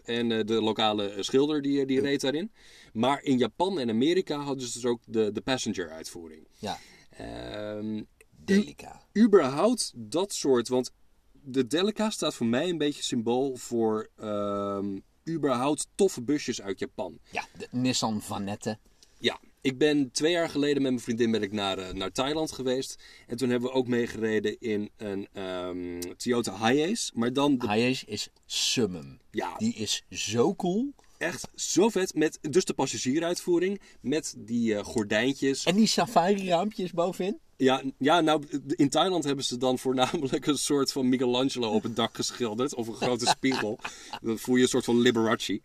[0.00, 2.52] L300 en eh, de lokale eh, schilder die, die reed daarin.
[2.92, 6.46] Maar in Japan en Amerika hadden ze dus ook de, de passenger uitvoering.
[6.58, 6.78] Ja,
[7.18, 8.02] Ehm,
[8.44, 9.02] Delica.
[9.16, 10.92] überhaupt dat soort, want
[11.32, 14.98] de Delica staat voor mij een beetje symbool voor ehm,
[15.28, 17.18] überhaupt toffe busjes uit Japan.
[17.30, 18.78] Ja, de Nissan Vanette.
[19.18, 22.52] Ja, ik ben twee jaar geleden met mijn vriendin ben ik naar, eh, naar Thailand
[22.52, 23.02] geweest.
[23.26, 27.10] En toen hebben we ook meegereden in een ehm, Toyota Hiace.
[27.14, 29.20] Maar dan de Hiace is summum.
[29.30, 29.56] Ja.
[29.56, 30.92] Die is zo cool.
[31.18, 32.14] Echt zo vet.
[32.14, 33.80] Met dus de passagieruitvoering.
[34.00, 35.64] Met die eh, gordijntjes.
[35.64, 37.38] En die safari-raampjes bovenin.
[37.56, 41.96] Ja, ja, nou, in Thailand hebben ze dan voornamelijk een soort van Michelangelo op het
[41.96, 42.74] dak geschilderd.
[42.74, 43.78] Of een grote spiegel.
[44.22, 45.60] Dan voel je een soort van Liberace.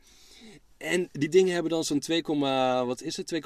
[0.83, 2.21] En die dingen hebben dan zo'n 2,
[2.85, 3.33] wat is het?
[3.33, 3.39] 2,4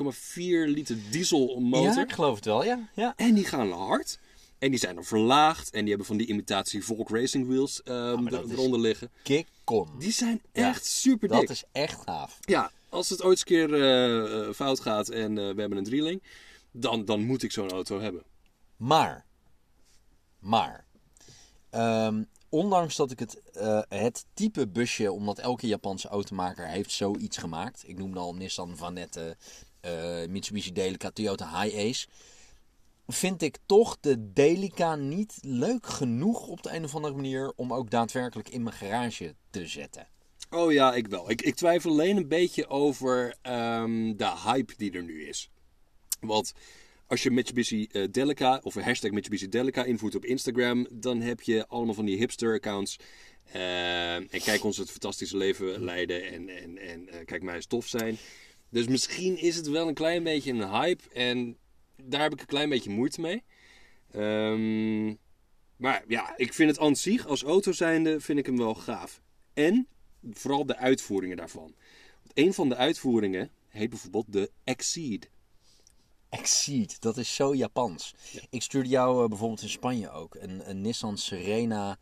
[0.66, 1.94] liter dieselmotor.
[1.94, 2.90] Ja, ik geloof het wel, ja.
[2.94, 3.14] ja.
[3.16, 4.20] En die gaan hard.
[4.60, 5.70] En die zijn dan verlaagd.
[5.70, 9.10] En die hebben van die imitatie Volk Racing Wheels er- is- eronder liggen.
[9.24, 9.88] Kick-on.
[10.00, 11.40] Die zijn Ja, echt super dik.
[11.40, 12.38] Dat is echt gaaf.
[12.42, 15.78] Ja, als het ooit eens een keer eh, eh, fout gaat en eh, we hebben
[15.78, 16.22] een drieling,
[16.72, 18.24] dan, dan moet ik zo'n auto hebben.
[18.78, 19.26] Maar,
[20.40, 20.86] maar,
[21.70, 27.38] ehm, ondanks dat ik het, eh, het type busje, omdat elke Japanse automaker heeft zoiets
[27.38, 27.84] gemaakt.
[27.86, 29.38] Ik noemde al Nissan Vanette,
[29.80, 32.08] eh, Mitsubishi Delica, Toyota Hi-Ace.
[33.08, 37.74] Vind ik toch de Delica niet leuk genoeg op de een of andere manier om
[37.74, 40.08] ook daadwerkelijk in mijn garage te zetten.
[40.50, 41.30] Oh ja, ik wel.
[41.30, 45.50] Ik, ik twijfel alleen een beetje over ehm, de hype die er nu is.
[46.20, 46.54] Want
[47.08, 51.42] als je Mitsubishi eh, Delica of een hashtag Mitsubishi Delica invoert op Instagram, dan heb
[51.42, 53.00] je allemaal van die hipster-accounts.
[53.52, 57.66] Eh, en kijk ons het fantastische leven leiden en, en, en eh, kijk mij eens
[57.66, 58.18] tof zijn.
[58.70, 61.58] Dus misschien is het wel een klein beetje een hype en
[62.04, 63.44] daar heb ik een klein beetje moeite mee.
[64.12, 65.08] Ehm,
[65.76, 69.22] maar ja, ik vind het aan zich als auto zijnde vind ik hem wel gaaf.
[69.54, 69.88] En
[70.32, 71.76] vooral de uitvoeringen daarvan.
[72.24, 75.30] Want een van de uitvoeringen heet bijvoorbeeld de Exceed.
[76.30, 78.14] Exceed, dat is zo Japans.
[78.50, 81.98] Ik stuurde jou eh, bijvoorbeeld in Spanje ook een, een Nissan Serena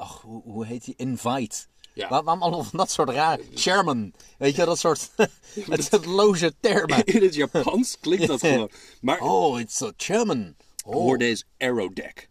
[0.00, 0.94] ach, hoe, hoe heet die?
[0.96, 1.56] Invite.
[1.94, 2.08] Ja.
[2.08, 3.38] Waar, waarom allemaal van dat soort raar...
[3.56, 4.12] Sherman.
[4.38, 5.10] Weet je, dat soort...
[5.70, 7.04] het, het loze termen.
[7.04, 8.70] In het Japans klinkt dat gewoon.
[9.00, 10.54] Maar Oh, it's a Sherman.
[10.84, 10.92] Oh.
[10.92, 12.28] hoor deze Aerodeck.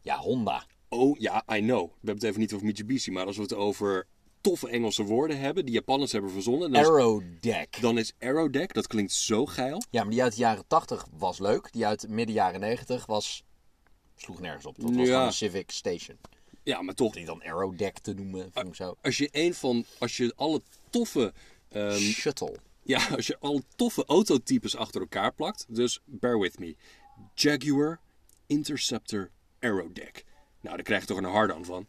[0.00, 0.66] Ja, Honda.
[0.88, 1.82] Oh ja, I know.
[1.82, 4.06] We hebben het even niet over Mitsubishi, maar als we het over
[4.40, 7.80] toffe Engelse woorden hebben, die Japanners hebben verzonnen, Aerodeck.
[7.80, 9.82] dan is Aerodeck, dat klinkt zo geil.
[9.90, 11.72] Ja, maar die uit de jaren 80 was leuk.
[11.72, 13.44] Die uit midden jaren 90 was...
[14.16, 14.74] Sloeg nergens op.
[14.80, 15.26] Dat was Ja.
[15.26, 16.18] een Civic Station.
[16.62, 17.12] Ja, maar toch.
[17.14, 18.96] Die dan Aerodeck te noemen, vind ik zo.
[19.02, 21.32] Als je een van, als je alle toffe,
[21.68, 22.56] ehm, Shuttle.
[22.82, 26.76] ja, als je alle toffe autotypes achter elkaar plakt, dus bear with me.
[27.34, 28.00] Jaguar,
[28.46, 30.24] Interceptor, Aerodeck.
[30.60, 31.86] Nou, daar krijg je toch een hard aan van.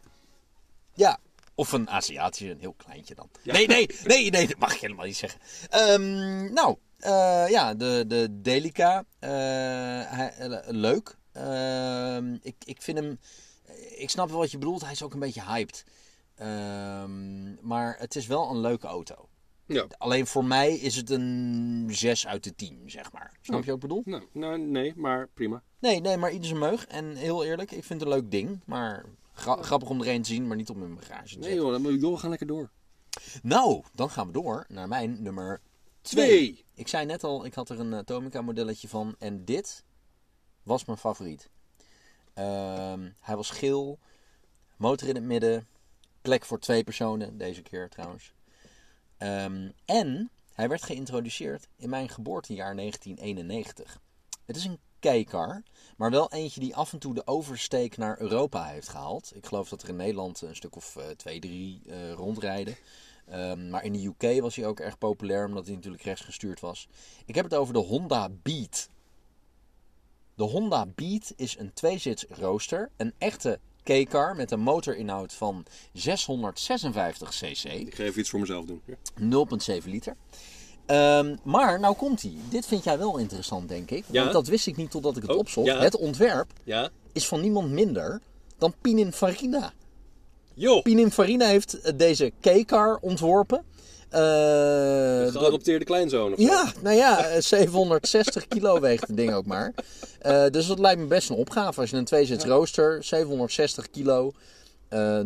[0.93, 1.19] Ja.
[1.61, 3.29] Of een Aziatische, een heel kleintje dan.
[3.43, 5.39] Nee, nee, nee, nee, dat mag ik helemaal niet zeggen.
[5.69, 9.03] Ehm, nou, eh, ja, de, de Delica.
[9.19, 11.17] eh, eh, leuk.
[11.31, 13.19] Ehm, ik, ik vind hem...
[13.97, 14.81] Ik snap wel wat je bedoelt.
[14.81, 15.83] Hij is ook een beetje hyped.
[16.35, 19.29] Ehm, maar het is wel een leuke auto.
[19.65, 19.87] Ja.
[19.97, 23.37] Alleen voor mij is het een 6 uit de 10, zeg maar.
[23.41, 24.01] Snap je wat ik bedoel?
[24.05, 25.63] Nou, nou, nee, maar prima.
[25.79, 26.87] Nee, nee, maar ieder zijn meug.
[26.87, 28.59] En heel eerlijk, ik vind het een leuk ding.
[28.65, 29.05] Maar
[29.41, 31.55] gra- grappig om er een te zien, maar niet om in mijn bagage te Nee
[31.55, 32.69] joh, dan- joh, we gaan lekker door.
[33.43, 35.61] Nou, dan gaan we door naar mijn nummer
[36.01, 36.27] Twee.
[36.27, 36.65] 2.
[36.73, 39.15] Ik zei net al, ik had er een Atomica modelletje van.
[39.19, 39.83] En dit
[40.63, 41.49] was mijn favoriet.
[42.33, 43.99] Ehm, hij was geel,
[44.77, 45.67] motor in het midden,
[46.21, 48.33] plek voor twee personen, deze keer trouwens.
[49.17, 53.99] Ehm, en hij werd geïntroduceerd in mijn geboortejaar 1991.
[54.45, 55.63] Het is een K-car,
[55.97, 59.31] maar wel eentje die af en toe de oversteek naar Europa heeft gehaald.
[59.35, 62.75] Ik geloof dat er in Nederland een stuk of eh, twee, drie eh, rondrijden.
[63.25, 66.87] Ehm, maar in de UK was hij ook erg populair, omdat hij natuurlijk rechtsgestuurd was.
[67.25, 68.89] Ik heb het over de Honda Beat.
[70.35, 77.29] De Honda Beat is een tweezits rooster, een echte K-car met een motorinhoud van 656
[77.29, 77.63] cc.
[77.63, 78.81] Ik ga even iets voor mezelf doen.
[78.85, 78.95] Ja.
[79.81, 80.15] 0,7 liter.
[80.91, 82.33] Ehm, maar nou komt hij.
[82.49, 84.03] Dit vind jij wel interessant, denk ik.
[84.11, 84.21] Ja?
[84.21, 85.67] Want dat wist ik niet totdat ik het Oh, opzocht.
[85.67, 85.79] ja.
[85.81, 86.89] Het ontwerp ja?
[87.13, 88.19] is van niemand minder
[88.57, 89.73] dan Pininfarina.
[90.53, 93.63] Joh, Pininfarina heeft eh, deze K-car ontworpen.
[94.09, 94.19] Eh,
[95.23, 99.73] dat- geadopteerde kleinzoon of ja, nou ja, eh, 760 kilo weegt het ding ook maar.
[100.19, 101.81] Eh, dus dat lijkt me best een opgave.
[101.81, 104.31] Als je een tweezits rooster, 760 kilo,
[104.91, 105.19] eh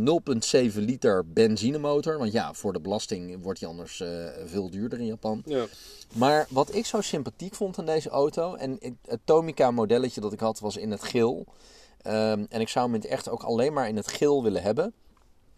[0.71, 2.17] 0,7 liter benzinemotor.
[2.17, 4.09] Want ja, voor de belasting wordt die anders eh,
[4.45, 5.41] veel duurder in Japan.
[5.45, 5.65] Ja.
[6.13, 10.39] Maar wat ik zo sympathiek vond aan deze auto, en het Tomica modelletje dat ik
[10.39, 11.45] had was in het geel.
[12.01, 14.61] Ehm, en ik zou hem in het echt ook alleen maar in het geel willen
[14.61, 14.93] hebben.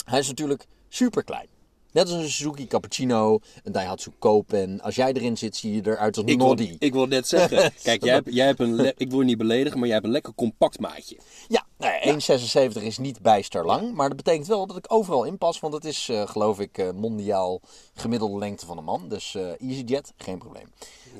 [0.05, 1.47] Hij is natuurlijk super klein.
[1.91, 4.57] Net als een Suzuki Cappuccino, een Daihatsu Cope.
[4.57, 6.75] En als jij erin zit, zie je eruit als een Ik wil, Noddy.
[6.79, 9.77] ik wil net zeggen, kijk, jij hebt, jij hebt een, ik wil je niet beledigen,
[9.77, 11.17] maar jij hebt een lekker compact maatje.
[11.47, 12.39] Ja, nou ja,
[12.71, 13.93] 1,76 is niet bijster lang.
[13.93, 15.59] Maar dat betekent wel dat ik overal in pas.
[15.59, 17.61] Want het is, eh, geloof ik, eh, mondiaal
[17.93, 19.09] gemiddelde lengte van een man.
[19.09, 20.71] Dus eh, EasyJet, geen probleem.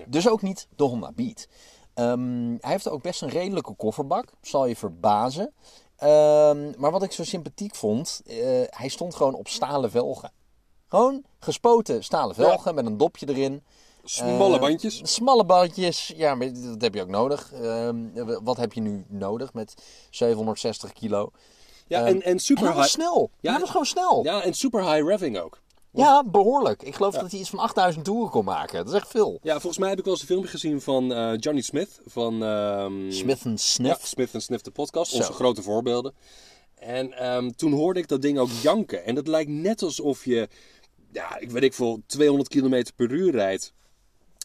[0.06, 1.48] Dus ook niet de Honda Beat.
[1.94, 4.34] Ehm, hij heeft ook best een redelijke kofferbak.
[4.42, 5.54] Zal je verbazen.
[5.96, 8.22] Ehm, maar wat ik zo sympathiek vond,
[8.70, 10.32] hij stond gewoon op stalen velgen.
[10.90, 13.64] Gewoon gespoten stalen velgen met een dopje erin.
[14.04, 15.02] Smalle Eh, bandjes.
[15.04, 17.52] Smalle bandjes, ja, maar dat heb je ook nodig.
[17.54, 17.98] Ehm,
[18.44, 19.74] wat heb je nu nodig met
[20.10, 21.32] 760 kilo?
[21.88, 23.30] Ja, Ehm, en, en En super was snel.
[23.40, 24.24] Ja, hij was gewoon snel.
[24.24, 25.60] Ja, Ja, en super high revving ook.
[26.32, 26.84] behoorlijk.
[26.84, 28.78] Ik geloof dat hij iets van 8000 toeren kon maken.
[28.78, 29.40] Dat is echt veel.
[29.42, 32.00] Ja, volgens mij heb ik wel eens een filmpje gezien van eh, Johnny Smith.
[32.06, 34.08] Van ehm, Smith Ja, Sniff.
[34.08, 35.12] Smith Sniff de podcast.
[35.12, 35.18] Zo.
[35.18, 36.14] Onze grote voorbeelden.
[36.76, 37.14] En
[37.56, 39.06] toen hoorde ik dat ding ook janken.
[39.06, 40.48] En dat lijkt net alsof je,
[41.18, 43.74] ja, ik weet ik veel, 200 km per uur rijdt.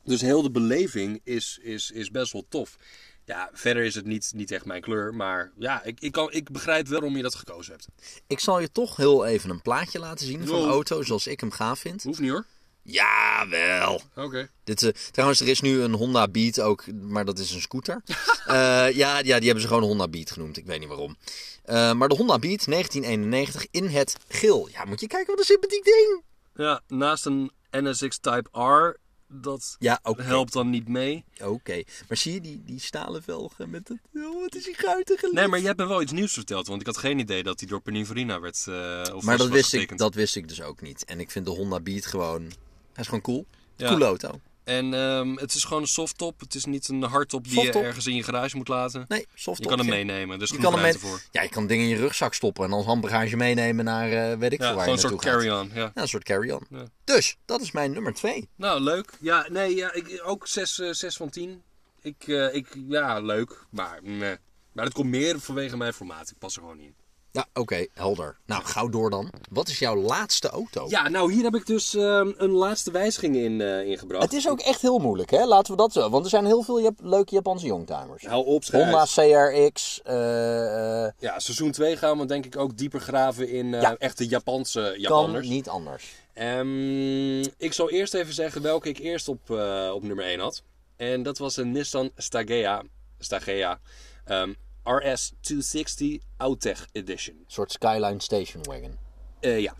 [0.05, 2.77] Dus heel de beleving is, is, is best wel tof.
[3.25, 5.15] Ja, verder is het niet, niet echt mijn kleur.
[5.15, 7.87] Maar ja, ik, ik, kan, ik begrijp waarom je dat gekozen hebt.
[8.27, 10.71] Ik zal je toch heel even een plaatje laten zien van de Wow.
[10.71, 12.03] auto zoals ik hem gaaf vind.
[12.03, 12.47] Hoeft niet hoor.
[12.83, 14.01] Jawel.
[14.17, 14.49] Oké.
[14.65, 18.03] Dit, eh, trouwens, er is nu een Honda Beat ook, maar dat is een scooter.
[18.47, 18.57] Eh,
[18.91, 20.57] ja, ja, die hebben ze gewoon Honda Beat genoemd.
[20.57, 21.17] Ik weet niet waarom.
[21.65, 24.69] Eh, maar de Honda Beat 1991 in het geel.
[24.73, 26.23] Ja, moet je kijken wat een sympathiek ding.
[26.55, 28.97] Ja, naast een NSX Type R,
[29.29, 31.25] dat Ja, helpt dan niet mee.
[31.43, 33.99] Oké, maar zie je die, die stalen velgen met het...
[34.15, 36.67] Oh, wat is die guitige Nee, maar je hebt me wel iets nieuws verteld.
[36.67, 39.73] Want ik had geen idee dat die door Pininfarina werd eh of Maar dat wist,
[39.73, 41.05] ik, dat wist ik dus ook niet.
[41.05, 42.43] En ik vind de Honda Beat gewoon...
[42.43, 43.47] Hij is gewoon cool.
[43.77, 43.89] Ja.
[43.89, 44.41] Coole auto.
[44.65, 46.41] En ehm, het is gewoon een softtop.
[46.41, 47.81] Het is niet een hardtop die Softtop.
[47.81, 49.05] je ergens in je garage moet laten.
[49.09, 51.23] Nee, soft je kan hem meenemen, dus Je kan hem voor.
[51.31, 54.53] Ja, je kan dingen in je rugzak stoppen en als handbagage meenemen naar eh weet
[54.53, 55.71] ik Ja, veel waar gewoon een soort carry-on.
[55.75, 55.81] Ja.
[55.95, 56.67] Ja, een soort carry-on.
[56.71, 56.85] Ja.
[57.05, 58.49] Dus, dat is mijn nummer twee.
[58.57, 59.13] Nou, leuk.
[59.21, 61.63] Ja, nee, ja, ik, ook 6 zes van 10.
[62.03, 63.65] Ik, eh, ik, ja, leuk.
[63.71, 64.37] Maar, nee.
[64.73, 66.31] maar dat komt meer vanwege mijn formaat.
[66.31, 66.95] Ik pas er gewoon niet in.
[67.33, 68.37] Ja, oké, helder.
[68.47, 69.33] Nou, gauw door dan.
[69.51, 70.87] Wat is jouw laatste auto?
[70.89, 74.23] Ja, nou hier heb ik dus ehm, een laatste wijziging in eh, ingebracht.
[74.23, 75.45] Het is ook echt heel moeilijk, hè?
[75.45, 76.11] Laten we dat zo.
[76.11, 78.27] Want er zijn heel veel Jap- leuke Japanse youngtimers.
[78.27, 78.83] Hou op, schijt.
[78.85, 80.01] Honda CRX.
[80.05, 83.97] eh, eh, Ja, seizoen 2 gaan we denk ik ook dieper graven in Ja.
[83.99, 85.49] echte Japanse kan Japanners.
[85.49, 86.13] niet anders.
[86.35, 89.51] Ehm, ik zal eerst even zeggen welke ik eerst op,
[89.93, 90.63] op nummer 1 had.
[90.97, 92.83] En dat was een Nissan Stagea,
[93.19, 93.79] Stagea
[94.25, 94.53] ehm,
[94.83, 96.05] RS260
[96.37, 97.37] Outtech Edition.
[97.37, 98.99] Een soort Skyline Station Wagon.
[99.41, 99.75] Eh, ja.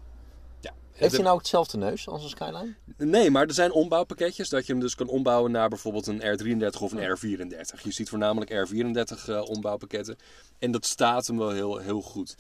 [0.61, 0.75] ja.
[0.93, 2.75] Heeft hij nou hetzelfde neus als een Skyline?
[2.97, 6.81] Nee, maar er zijn ombouwpakketjes dat je hem dus kan ombouwen naar bijvoorbeeld een R33
[6.81, 7.83] of een R34.
[7.83, 10.17] Je ziet voornamelijk R34 eh, ombouwpakketten.
[10.59, 12.35] En dat staat hem wel heel, heel goed.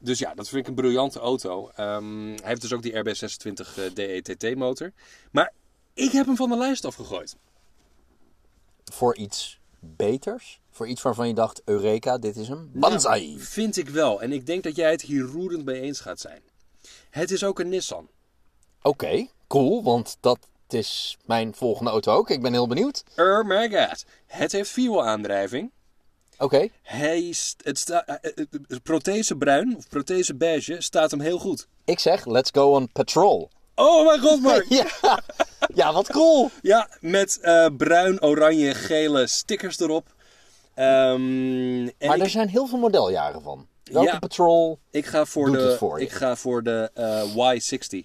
[0.00, 1.68] Dus ja, dat vind ik een briljante auto.
[1.68, 4.92] Ehm, hij heeft dus ook die RB26 eh, DETT motor.
[5.30, 5.52] Maar
[5.94, 7.36] ik heb hem van de lijst afgegooid.
[8.84, 10.60] Voor iets beters?
[10.74, 12.70] Voor iets waarvan je dacht, Eureka, dit is hem?
[12.72, 13.26] Banzai!
[13.28, 14.22] Nou, vind ik wel.
[14.22, 16.42] En ik denk dat jij het hier roerend mee eens gaat zijn.
[17.10, 18.08] Het is ook een Nissan.
[18.82, 22.30] Oké, cool, want dat is mijn volgende auto ook.
[22.30, 23.02] Ik ben heel benieuwd.
[23.16, 24.04] Oh my god.
[24.26, 25.70] Het heeft vierwielaandrijving.
[26.38, 31.20] Oké, Hij, st- het sta, eh, eh, eh, prothese bruin of prothese beige staat hem
[31.20, 31.66] heel goed.
[31.84, 33.50] ik zeg, let's go on patrol.
[33.74, 34.66] Oh mijn god, Mark!
[35.02, 35.22] Ja,
[35.74, 36.50] ja wat cool.
[36.62, 37.38] Ja, met
[37.76, 40.13] bruin, oranje, gele stickers erop.
[40.74, 43.66] Ehm, en Maar ik, er zijn heel veel modeljaren van.
[43.84, 44.18] Welke Ja.
[44.18, 44.78] patrol?
[44.90, 46.04] ik ga voor doet de, het voor je.
[46.04, 47.98] ik ga voor de eh, Y60.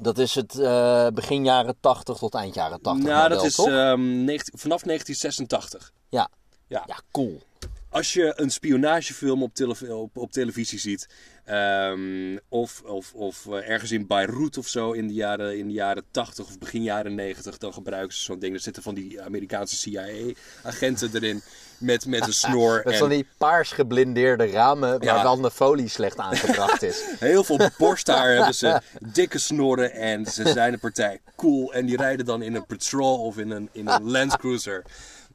[0.00, 3.54] Dat is het eh, begin jaren 80 tot eind jaren 80 nou, model, dat is
[3.54, 3.66] toch?
[3.68, 5.92] ehm, 19 vanaf 1986.
[6.08, 6.30] ja.
[6.66, 6.82] Ja.
[6.86, 7.40] ja, cool.
[7.88, 11.08] Als je een spionagefilm op, tele- op, op televisie ziet,
[11.44, 15.72] ehm, of, of, of eh, ergens in Beirut of zo in de, jaren, in de
[15.72, 18.54] jaren 80 of begin jaren 90, dan gebruiken ze zo'n ding.
[18.54, 21.42] Er zitten van die Amerikaanse CIA-agenten erin
[21.80, 22.74] met, met een snor.
[22.84, 25.14] Met en van die paars geblindeerde ramen Ja.
[25.14, 27.02] waarvan de folie slecht aangebracht is.
[27.18, 31.72] Heel veel borsthaar hebben ze, dikke snorren en ze zijn een partij cool.
[31.72, 34.82] En die rijden dan in een patrol of in een, in een Land Cruiser.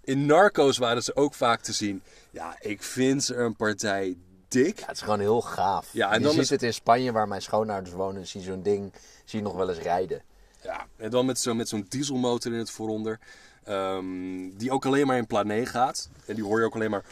[0.03, 2.01] In Narcos waren ze ook vaak te zien.
[2.31, 4.15] Ja, ik vind ze een partij
[4.47, 4.79] dik.
[4.79, 5.87] Ja, het is gewoon heel gaaf.
[5.91, 8.45] Ja, en je dan ziet is- het in Spanje, waar mijn schoonouders wonen, zie je
[8.45, 8.93] zo'n ding
[9.25, 10.21] zie je nog wel eens rijden.
[10.61, 13.19] Ja, en dan met, zo, met zo'n dieselmotor in het vooronder.
[13.65, 16.09] Ehm, die ook alleen maar in plané gaat.
[16.25, 17.03] En die hoor je ook alleen maar...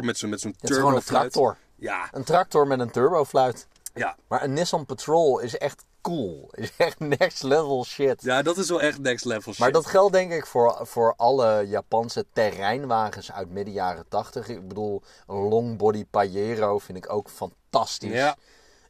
[0.00, 1.56] Met zo'n met zo'n gewoon een tractor.
[1.76, 3.66] Ja, Een tractor met een turbofluit.
[3.94, 4.16] ja.
[4.28, 6.48] Maar een Nissan Patrol is echt cool.
[6.54, 8.22] Is echt next level shit.
[8.22, 9.58] ja, dat is wel echt next level shit.
[9.58, 14.48] Maar dat geldt denk ik voor, voor alle Japanse terreinwagens uit midden jaren 80.
[14.48, 18.12] Ik bedoel, een longbody Pajero vind ik ook fantastisch.
[18.12, 18.36] Ja,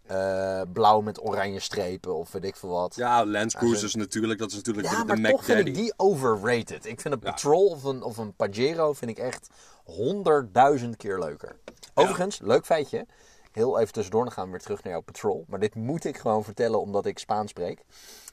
[0.06, 2.94] Eh, blauw met oranje strepen of weet ik veel wat.
[2.94, 4.38] ja Land Cruisers natuurlijk.
[4.38, 6.86] Dat is natuurlijk Ja, de, maar de toch vind ik die overrated.
[6.86, 9.48] Ik vind een Patrol of een, of een Pajero vind ik echt
[9.84, 11.56] honderdduizend keer leuker.
[11.94, 13.06] Overigens, leuk feitje.
[13.52, 15.44] Heel even tussendoor, dan gaan we weer terug naar jouw Patrol.
[15.48, 17.84] Maar dit moet ik gewoon vertellen omdat ik Spaans spreek.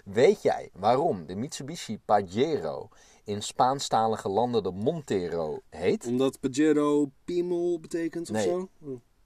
[0.06, 2.90] Weet jij waarom de Mitsubishi Pajero
[3.24, 6.06] in Spaanstalige landen de Montero heet?
[6.06, 8.44] Omdat Pajero piemel betekent of Nee.
[8.48, 8.70] zo?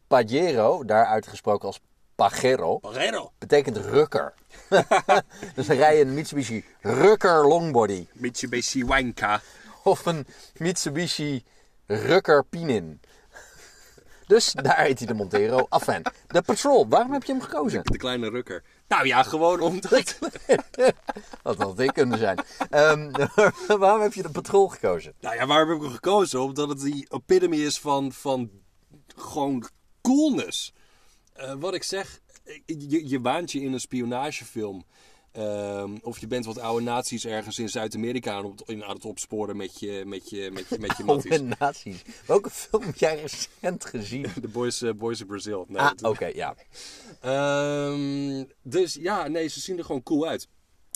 [0.07, 1.79] Pajero, daar uitgesproken als
[2.15, 3.31] Pajero, Pajero.
[3.37, 4.33] betekent rukker.
[5.55, 8.07] dus dan rij je een Mitsubishi rukker longbody.
[8.13, 9.41] Mitsubishi Wanka.
[9.83, 11.43] Of een Mitsubishi
[11.85, 13.01] Rucker Pinin.
[14.27, 15.65] Dus daar heet hij de Montero.
[15.69, 17.81] Afijn, de Patrol, waarom heb je hem gekozen?
[17.83, 18.63] De kleine rukker.
[18.87, 20.17] Nou ja, gewoon omdat...
[21.43, 22.39] Dat had ik kunnen zijn.
[22.69, 23.11] Ehm,
[23.79, 25.13] waarom heb je de Patrol gekozen?
[25.19, 26.41] Nou ja, waarom heb ik hem gekozen?
[26.41, 28.49] Omdat het die epitome is van, van
[29.15, 29.67] gewoon
[30.01, 30.73] coolness.
[31.35, 32.19] Eh, wat ik zeg,
[32.65, 34.85] je, je waant je in een spionagefilm.
[35.31, 39.79] Ehm, of je bent wat oude nazi's ergens in Zuid-Amerika aan, aan het opsporen met
[39.79, 41.31] je, met je, met je, met je matties.
[41.31, 42.01] Oude nazi's.
[42.27, 44.25] Welke film heb jij recent gezien?
[44.41, 45.65] De Boys, eh, Boys of Brazil.
[45.67, 46.55] Nee, Ah, oké, ja.
[47.21, 50.47] Ehm, dus ja, nee, ze zien er gewoon cool uit.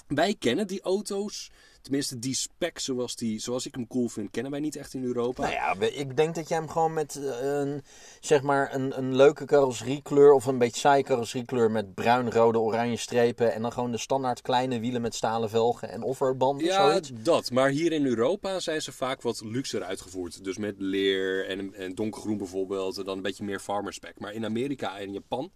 [0.07, 1.51] Wij kennen die auto's,
[1.89, 5.03] tenminste die spec zoals, die, zoals ik hem cool vind, kennen wij niet echt in
[5.03, 5.41] Europa.
[5.41, 7.83] Nou ja, ik denk dat jij hem gewoon met eh, een,
[8.19, 12.97] zeg maar een, een leuke carrosseriekleur of een beetje saai carrosseriekleur met bruin, rode, oranje
[12.97, 17.11] strepen en dan gewoon de standaard kleine wielen met stalen velgen en offerbanden, Ja, zoiets.
[17.13, 17.51] dat.
[17.51, 20.43] Maar hier in Europa zijn ze vaak wat luxer uitgevoerd.
[20.43, 22.97] Dus met leer en, en donkergroen bijvoorbeeld.
[22.97, 24.19] En dan een beetje meer farmer spec.
[24.19, 25.51] Maar in Amerika en Japan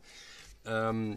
[0.64, 1.16] ehm,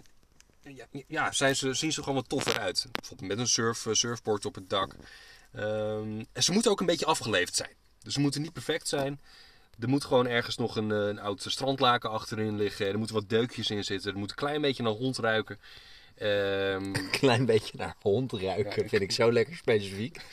[0.74, 2.86] ja, ja, zijn ze, zien ze gewoon wat toffer uit.
[2.92, 4.94] Bijvoorbeeld met een surf, eh, surfboard op het dak.
[5.52, 7.74] Ehm, en ze moeten ook een beetje afgeleefd zijn.
[8.02, 9.20] Dus ze moeten niet perfect zijn.
[9.78, 12.86] Er moet gewoon ergens nog een, eh, een oud strandlaken achterin liggen.
[12.86, 14.12] Er moeten wat deukjes in zitten.
[14.12, 15.60] Er moet een klein beetje naar hond ruiken.
[16.16, 20.20] Ehm, Klein beetje naar hond ruiken, vind ik zo lekker specifiek.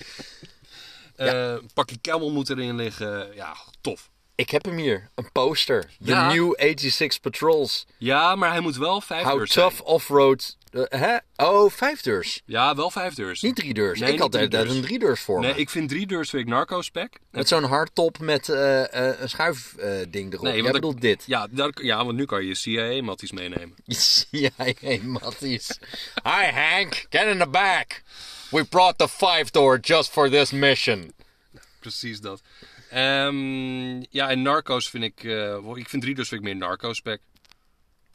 [1.15, 3.35] Eh, Een pakje camel moet erin liggen.
[3.35, 4.09] Ja, tof.
[4.35, 5.09] Ik heb hem hier.
[5.15, 5.81] Een poster.
[5.81, 6.33] The Ja.
[6.33, 7.85] New 86 Patrols.
[7.97, 9.69] Ja, maar hij moet wel vijf How deurs zijn.
[9.69, 10.57] tough off-road...
[10.71, 11.17] eh, hè?
[11.35, 12.41] Oh, vijf deurs.
[12.45, 13.41] Ja, wel vijf deurs.
[13.41, 13.99] Niet drie deurs.
[13.99, 14.71] Nee, ik had daar deurs.
[14.71, 15.59] een drie deurs voor Nee, me.
[15.59, 17.13] ik vind drie deurs vind ik narco-spec.
[17.31, 20.45] Met zo'n hardtop met eh, eh, een schuifding erop.
[20.45, 21.23] Nee, want ik- dit.
[21.25, 21.47] Ja,
[21.81, 23.75] ja, want nu kan je CIA-matties meenemen.
[24.31, 25.79] Ja, hey, Matties.
[26.23, 27.05] Hi, Hank.
[27.09, 28.01] Get in the back.
[28.51, 31.13] We brought the five door just for this mission.
[31.79, 32.41] Precies dat.
[32.93, 35.23] Ehm, ja, en narco's vind ik...
[35.23, 36.55] eh, ik vind deurs vind ik meer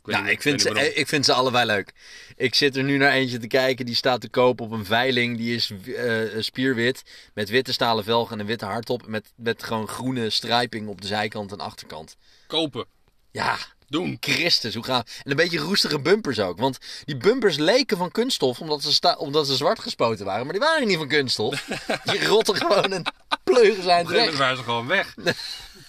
[0.05, 0.93] Nou, niet- ik vind, ze, waarom.
[0.95, 1.93] ik vind ze allebei leuk.
[2.37, 3.87] Ik zit er nu naar eentje te kijken.
[3.87, 5.37] Die staat te koop op een veiling.
[5.37, 7.03] Die is eh, spierwit.
[7.35, 9.07] Met witte stalen velgen en een witte hardtop.
[9.07, 12.16] Met, met gewoon groene strijping op de zijkant en achterkant.
[12.47, 12.87] Kopen.
[13.31, 13.57] Ja,
[13.89, 14.16] Doen.
[14.20, 15.20] Christus, hoe gaaf.
[15.24, 16.59] En een beetje roestige bumpers ook.
[16.59, 20.45] Want die bumpers leken van kunststof omdat ze, sta- omdat ze zwart gespoten waren.
[20.45, 21.64] Maar die waren niet van kunststof.
[22.05, 23.07] Die rotten gewoon een
[23.45, 24.36] pleugen zijn Op een weg.
[24.36, 25.14] waren ze gewoon weg.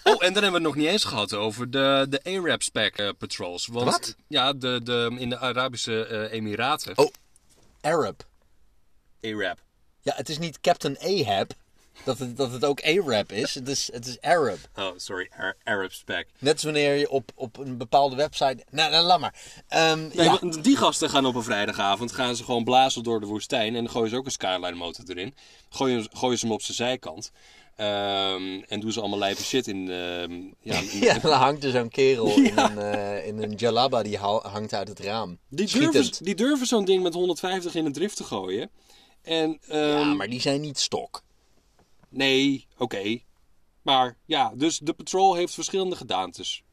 [0.03, 3.09] Oh, en dan hebben we het nog niet eens gehad over de, de Arab-spec eh,
[3.17, 3.67] patrols.
[3.67, 4.15] Want, Wat?
[4.27, 6.97] Ja, de, de, in de Arabische eh, Emiraten.
[6.97, 7.11] Oh.
[7.81, 8.25] Arab.
[9.21, 9.57] Arab.
[10.01, 11.51] Ja, het is niet Captain Ahab.
[12.05, 13.55] Dat het, dat het ook Arab is.
[13.55, 14.57] Het is, het is Arab.
[14.75, 15.29] Oh, sorry.
[15.37, 16.27] Ar- Arab-spec.
[16.39, 18.63] Net als wanneer je op, op een bepaalde website...
[18.71, 19.35] Nou, nou laat maar.
[19.67, 20.39] Ehm, Nee, ja.
[20.61, 23.75] die gasten gaan op een vrijdagavond gaan ze gewoon blazen door de woestijn.
[23.75, 25.35] En dan gooien ze ook een Skyline motor erin.
[25.69, 27.31] Gooien, gooien ze hem op zijn zijkant.
[27.75, 29.89] Ehm, en doen ze allemaal lijpe shit in...
[29.91, 34.03] ehm, ja, in- Ja, dan hangt er zo'n kerel in, een, eh, in een jalaba
[34.03, 35.37] die hangt uit het raam.
[35.49, 35.93] Die Schietend.
[35.93, 38.69] durven, die durven zo'n ding met 150 in een drift te gooien.
[39.23, 41.21] En, Ja, maar die zijn niet stok.
[42.09, 43.19] Nee, oké.
[43.81, 46.63] Maar ja, dus de Patrol heeft verschillende gedaantes.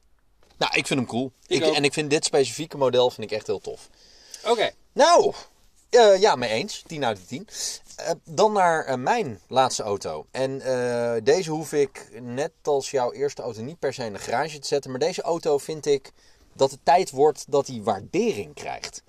[0.59, 1.33] Nou, ik vind hem cool.
[1.47, 3.89] Ik en ik vind dit specifieke model vind ik echt heel tof.
[4.45, 4.71] Oké.
[4.93, 5.35] Nou,
[5.91, 6.83] eh, ja, mee eens.
[6.87, 7.49] 10 uit de 10.
[7.97, 10.27] Eh, dan naar eh, mijn laatste auto.
[10.31, 10.59] En
[11.25, 14.67] deze hoef ik, net als jouw eerste auto, niet per se in de garage te
[14.67, 14.91] zetten.
[14.91, 16.13] Maar deze auto vind ik
[16.53, 19.03] dat het tijd wordt dat hij waardering krijgt.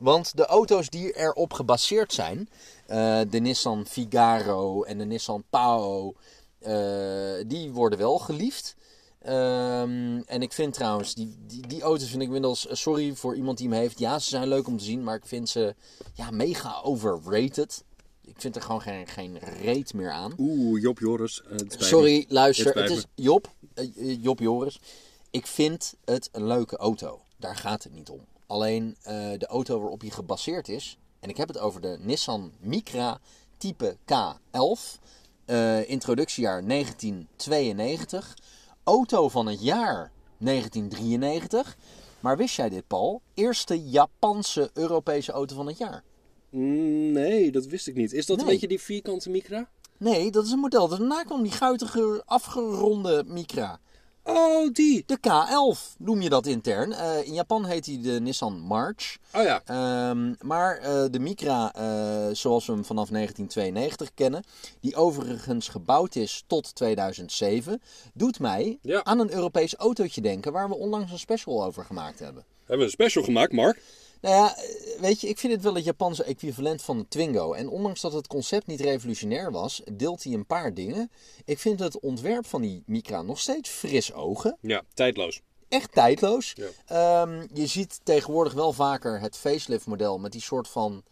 [0.00, 2.48] Want de auto's die erop gebaseerd zijn,
[2.86, 6.14] eh, de Nissan Figaro en de Nissan Pao,
[6.58, 8.76] eh, die worden wel geliefd.
[9.18, 13.36] Ehm, en ik vind trouwens, die, die, die auto's vind ik inmiddels, eh, sorry voor
[13.36, 13.98] iemand die hem heeft.
[13.98, 15.74] Ja, ze zijn leuk om te zien, maar ik vind ze
[16.14, 17.84] ja, mega overrated.
[18.24, 20.34] Ik vind er gewoon geen, geen reet meer aan.
[20.38, 21.42] Oeh, Job Joris.
[21.68, 22.78] Sorry, luister.
[22.78, 23.54] Het is Job,
[24.20, 24.80] Job Joris.
[25.30, 27.20] Ik vind het een leuke auto.
[27.36, 28.20] Daar gaat het niet om.
[28.46, 28.96] Alleen
[29.38, 30.98] de auto waarop hij gebaseerd is.
[31.26, 33.18] En ik heb het over de Nissan Micra
[33.56, 34.98] type K11.
[35.44, 38.34] eh, introductiejaar 1992.
[38.84, 41.76] Auto van het jaar 1993.
[42.20, 43.22] Maar wist jij dit, Paul?
[43.34, 46.02] Eerste Japanse Europese auto van het jaar.
[46.50, 48.12] Mm, nee, dat wist ik niet.
[48.12, 48.44] Is dat Nee.
[48.46, 49.68] een beetje die vierkante micra?
[49.96, 50.88] Nee, dat is een model.
[50.88, 53.80] Daarna kwam die guitige, afgeronde Micra.
[54.28, 55.02] Oh, die.
[55.06, 56.92] De K11 noem je dat intern.
[56.92, 59.16] Eh, in Japan heet die de Nissan March.
[59.34, 59.62] Oh ja.
[59.64, 64.42] Ehm, maar eh, de Micra, eh, zoals we hem vanaf 1992 kennen,
[64.80, 67.82] die overigens gebouwd is tot 2007,
[68.14, 69.04] doet mij Ja.
[69.04, 72.44] aan een Europees autootje denken waar we onlangs een special over gemaakt hebben.
[72.58, 73.82] Hebben we een special gemaakt, Mark?
[74.20, 77.52] Nou ja, eh, weet je, ik vind het wel het Japanse equivalent van de Twingo.
[77.52, 81.10] En ondanks dat het concept niet revolutionair was, deelt hij een paar dingen.
[81.44, 84.56] Ik vind het ontwerp van die Micra nog steeds fris ogen.
[84.60, 85.40] Ja, tijdloos.
[85.68, 86.52] Echt tijdloos.
[86.54, 86.66] Ja.
[86.86, 91.02] Ehm, je ziet tegenwoordig wel vaker het facelift model met die soort van...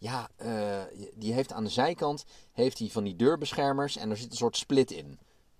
[0.00, 0.80] Ja, eh,
[1.14, 4.56] die heeft aan de zijkant heeft hij van die deurbeschermers en er zit een soort
[4.56, 5.18] split in.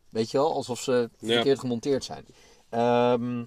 [0.09, 1.33] Weet je wel, alsof ze Ja.
[1.35, 2.27] verkeerd gemonteerd zijn.
[2.69, 3.45] Ehm,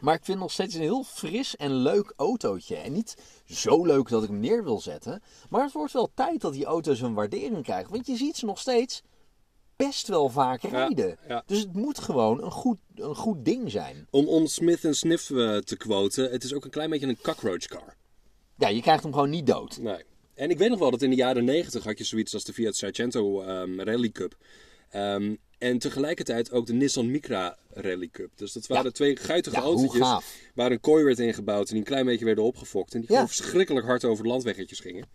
[0.00, 2.76] maar ik vind nog steeds een heel fris en leuk autootje.
[2.76, 5.22] En niet zo leuk dat ik hem neer wil zetten.
[5.48, 7.92] Maar het wordt wel tijd dat die auto's een waardering krijgen.
[7.92, 9.02] Want je ziet ze nog steeds
[9.76, 11.18] best wel vaak rijden.
[11.28, 11.42] ja.
[11.46, 14.06] Dus het moet gewoon een goed, een goed ding zijn.
[14.10, 17.66] Om, om Smith Sniff eh, te quoten, het is ook een klein beetje een cockroach
[17.66, 17.96] car.
[18.56, 19.78] Ja, je krijgt hem gewoon niet dood.
[19.78, 20.04] Nee.
[20.34, 22.52] En ik weet nog wel dat in de jaren 90 had je zoiets als de
[22.52, 24.36] Fiat Sargento ehm, Rally Cup.
[24.90, 28.30] Ehm, en tegelijkertijd ook de Nissan Micra Rally Cup.
[28.34, 28.90] Dus dat waren Ja.
[28.90, 30.34] twee guitige Ja, hoe autootjes gaaf.
[30.54, 32.94] waar een kooi werd ingebouwd en die een klein beetje werden opgefokt.
[32.94, 35.06] En die gewoon verschrikkelijk hard over de landweggetjes gingen.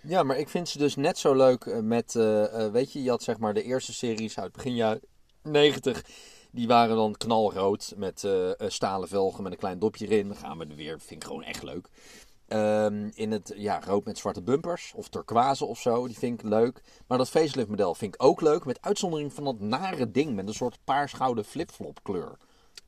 [0.00, 3.02] Ja, maar ik vind ze dus net zo leuk eh, met, eh, eh, weet je,
[3.02, 5.00] je had zeg maar de eerste series uit begin jaren
[5.42, 6.04] 90.
[6.50, 8.24] Die waren dan knalrood met
[8.66, 10.28] stalen velgen met een klein dopje erin.
[10.28, 11.88] Dan gaan we er weer, vind ik gewoon echt leuk.
[12.52, 16.48] Ehm, in het ja, rood met zwarte bumpers of turquoise of zo, die vind ik
[16.48, 16.82] leuk.
[17.06, 20.48] Maar dat facelift model vind ik ook leuk, met uitzondering van dat nare ding met
[20.48, 22.36] een soort paarsgouden flipflop kleur.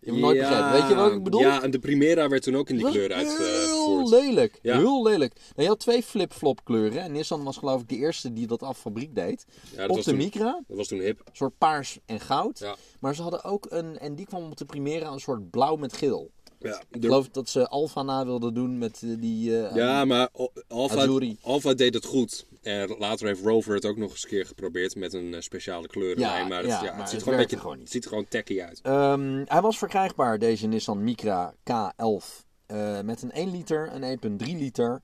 [0.00, 0.72] Je hebt nooit begrepen.
[0.72, 1.40] Weet je wat ik bedoel?
[1.40, 4.08] Ja, en de Primera werd toen ook in die kleur Heel uitgevoerd.
[4.08, 4.58] lelijk.
[4.62, 4.76] Ja.
[4.76, 5.34] Heel lelijk.
[5.34, 7.02] Nou, je had twee flip-flop kleuren.
[7.02, 9.46] En Nissan was geloof ik de eerste die dat af fabriek deed.
[9.70, 10.62] Ja, dat op was de toen- Micra.
[10.66, 11.18] Dat was toen hip.
[11.24, 12.58] Een soort paars en goud.
[12.58, 12.74] Ja.
[13.00, 15.92] Maar ze hadden ook een, en die kwam op de Primera, een soort blauw met
[15.96, 16.30] geel.
[16.70, 19.66] Ja, Ik geloof dat ze Alfa na wilden doen met eh, die...
[19.66, 20.28] eh, ja maar
[20.68, 21.06] Alfa.
[21.42, 22.46] Alfa deed het goed.
[22.62, 25.86] En later heeft Rover het ook nog eens een keer geprobeerd met een eh, speciale
[25.86, 26.42] kleurenlijn.
[26.42, 27.84] Ja, maar het, ja, maar het ziet gewoon een werkte beetje, gewoon niet.
[27.84, 28.80] Het ziet er gewoon tacky uit.
[28.82, 32.44] Ehm, hij was verkrijgbaar, deze Nissan Micra K11.
[32.66, 35.02] eh, met een 1 liter, een 1,3 liter.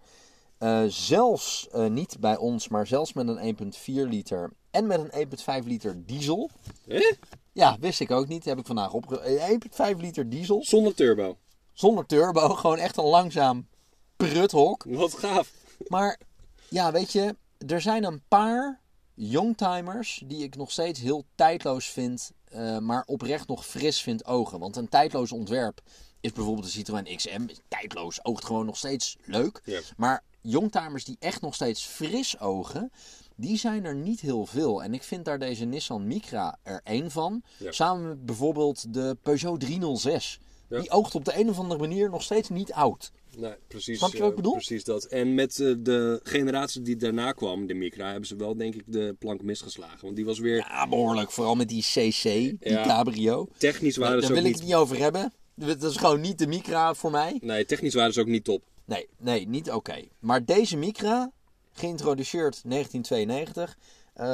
[0.89, 5.29] Zelfs niet bij ons, maar zelfs met een 1,4 liter en met een
[5.63, 6.51] 1,5 liter diesel.
[6.89, 7.13] Hè?
[7.53, 8.45] Ja, wist ik ook niet.
[8.45, 9.21] Heb ik vandaag opge...
[9.21, 9.51] eh,
[9.93, 10.65] 1,5 liter diesel.
[10.65, 11.37] Zonder turbo.
[11.81, 12.49] Zonder turbo.
[12.55, 13.69] Gewoon echt een langzaam
[14.17, 14.85] pruthok.
[14.89, 15.53] Wat gaaf.
[15.87, 16.21] Maar
[16.69, 18.81] ja, weet je, er zijn een paar
[19.15, 24.59] youngtimers die ik nog steeds heel tijdloos vind, eh, maar oprecht nog fris vind ogen.
[24.59, 25.81] Want een tijdloos ontwerp
[26.21, 27.47] is bijvoorbeeld de Citroën XM.
[27.69, 29.83] Tijdloos, oogt gewoon nog steeds leuk.
[29.97, 32.93] Maar youngtimers die echt nog steeds fris ogen,
[33.37, 34.83] die zijn er niet heel veel.
[34.83, 37.43] En ik vind daar deze Nissan Micra er één van.
[37.69, 40.41] Samen met bijvoorbeeld de Peugeot 306.
[40.71, 40.81] Ja.
[40.81, 43.11] Die oogt op de een of andere manier nog steeds niet oud.
[43.37, 44.53] Nee, precies, Snap je wat ik eh, bedoel?
[44.53, 45.05] Precies dat.
[45.05, 48.83] En met eh, de generatie die daarna kwam, de Micra, hebben ze wel denk ik
[48.87, 49.99] de plank misgeslagen.
[50.03, 51.31] Want die was weer Ja, behoorlijk.
[51.31, 52.83] Vooral met die CC, die Ja.
[52.87, 53.49] cabrio.
[53.57, 54.59] technisch waren Daar ze wil ook ik niet...
[54.61, 55.33] het niet over hebben.
[55.55, 57.39] Dat is gewoon niet de Micra voor mij.
[57.41, 58.63] Nee, technisch waren ze ook niet top.
[58.85, 60.05] Nee, nee, niet oké.
[60.19, 61.31] Maar deze Micra,
[61.73, 63.77] geïntroduceerd 1992.
[64.15, 64.27] eh,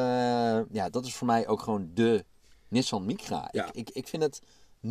[0.70, 2.24] ja, dat is voor mij ook gewoon de
[2.68, 3.48] Nissan Micra.
[3.52, 3.66] Ja.
[3.66, 4.40] Ik, ik, ik vind het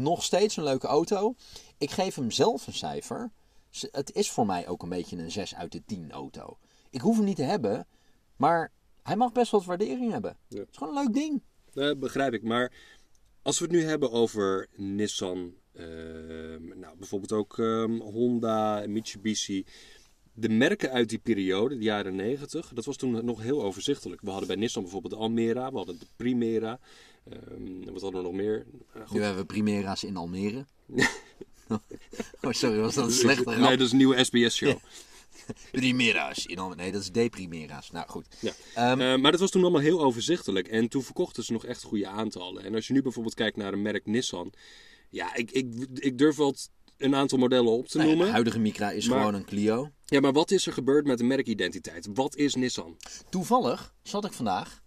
[0.01, 1.35] nog steeds een leuke auto.
[1.77, 3.31] Ik geef hem zelf een cijfer.
[3.91, 6.57] Het is voor mij ook een beetje een 6 uit de 10 auto.
[6.89, 7.87] Ik hoef hem niet te hebben,
[8.35, 8.71] maar
[9.03, 10.37] hij mag best wat waardering hebben.
[10.47, 10.59] Ja.
[10.59, 11.41] Het is gewoon een leuk ding.
[11.73, 12.43] Dat begrijp ik.
[12.43, 12.71] Maar
[13.41, 19.65] als we het nu hebben over Nissan, ehm, nou, bijvoorbeeld ook ehm, Honda, Mitsubishi.
[20.33, 24.21] De merken uit die periode, de jaren 90, dat was toen nog heel overzichtelijk.
[24.21, 26.79] We hadden bij Nissan bijvoorbeeld de Almera, we hadden de Primera.
[27.29, 28.65] Ehm, wat hadden we nog meer?
[29.05, 29.11] Goed.
[29.11, 30.65] Nu hebben we Primera's in Almere.
[32.41, 34.77] oh, sorry, was dat een slechte Nee, dat is een nieuwe SBS-show.
[35.71, 36.81] Primera's in Almere.
[36.81, 37.91] Nee, dat is Deprimera's.
[37.91, 38.25] Nou, goed.
[38.39, 38.51] Ja.
[38.75, 40.67] Ehm, Eh, maar dat was toen allemaal heel overzichtelijk.
[40.67, 42.63] En toen verkochten ze nog echt goede aantallen.
[42.63, 44.53] En als je nu bijvoorbeeld kijkt naar een merk Nissan.
[45.09, 46.55] Ja, ik, ik, ik durf wel
[46.97, 48.25] een aantal modellen op te nou noemen.
[48.25, 49.91] de huidige Micra is Maar- gewoon een Clio.
[50.05, 52.07] Ja, maar wat is er gebeurd met de merkidentiteit?
[52.13, 52.97] Wat is Nissan?
[53.29, 54.83] Toevallig zat ik vandaag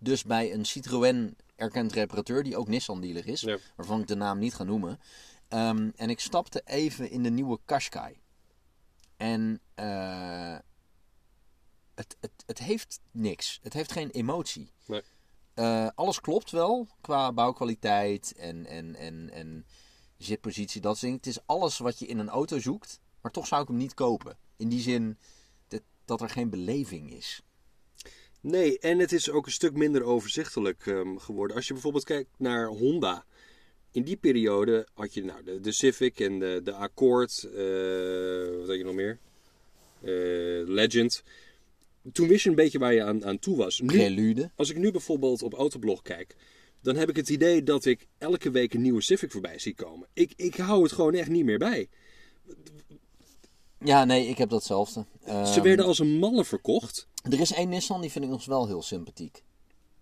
[0.00, 3.58] dus bij een Citroën erkend reparateur, die ook Nissan dealer is, Ja.
[3.76, 5.00] waarvan ik de naam niet ga noemen.
[5.48, 8.20] Ehm, en ik stapte even in de nieuwe Qashqai.
[9.16, 10.56] En eh,
[11.94, 13.58] het, het, het heeft niks.
[13.62, 14.72] Het heeft geen emotie.
[14.86, 15.02] Nee.
[15.54, 19.66] Eh, alles klopt wel qua bouwkwaliteit en, en, en, en
[20.16, 21.16] zitpositie, dat dingen.
[21.16, 23.94] Het is alles wat je in een auto zoekt, maar toch zou ik hem niet
[23.94, 24.38] kopen.
[24.56, 25.18] In die zin
[25.68, 27.42] dat, dat er geen beleving is.
[28.40, 31.56] Nee, en het is ook een stuk minder overzichtelijk ehm, geworden.
[31.56, 33.24] Als je bijvoorbeeld kijkt naar Honda.
[33.92, 37.44] In die periode had je nou, de, de Civic en de, de Accord.
[37.44, 39.18] eh, wat had je nog meer?
[40.00, 41.22] Eh, Legend.
[42.12, 43.80] Toen wist je een beetje waar je aan, aan toe was.
[43.80, 43.88] Nu,
[44.56, 46.36] als ik nu bijvoorbeeld op Autoblog kijk,
[46.82, 50.08] dan heb ik het idee dat ik elke week een nieuwe Civic voorbij zie komen.
[50.12, 51.88] Ik, ik hou het gewoon echt niet meer bij.
[53.84, 55.04] Ja, nee, ik heb datzelfde.
[55.24, 57.06] Ze Ehm, werden als een malle verkocht.
[57.22, 59.42] Er is één Nissan, die vind ik nog wel heel sympathiek.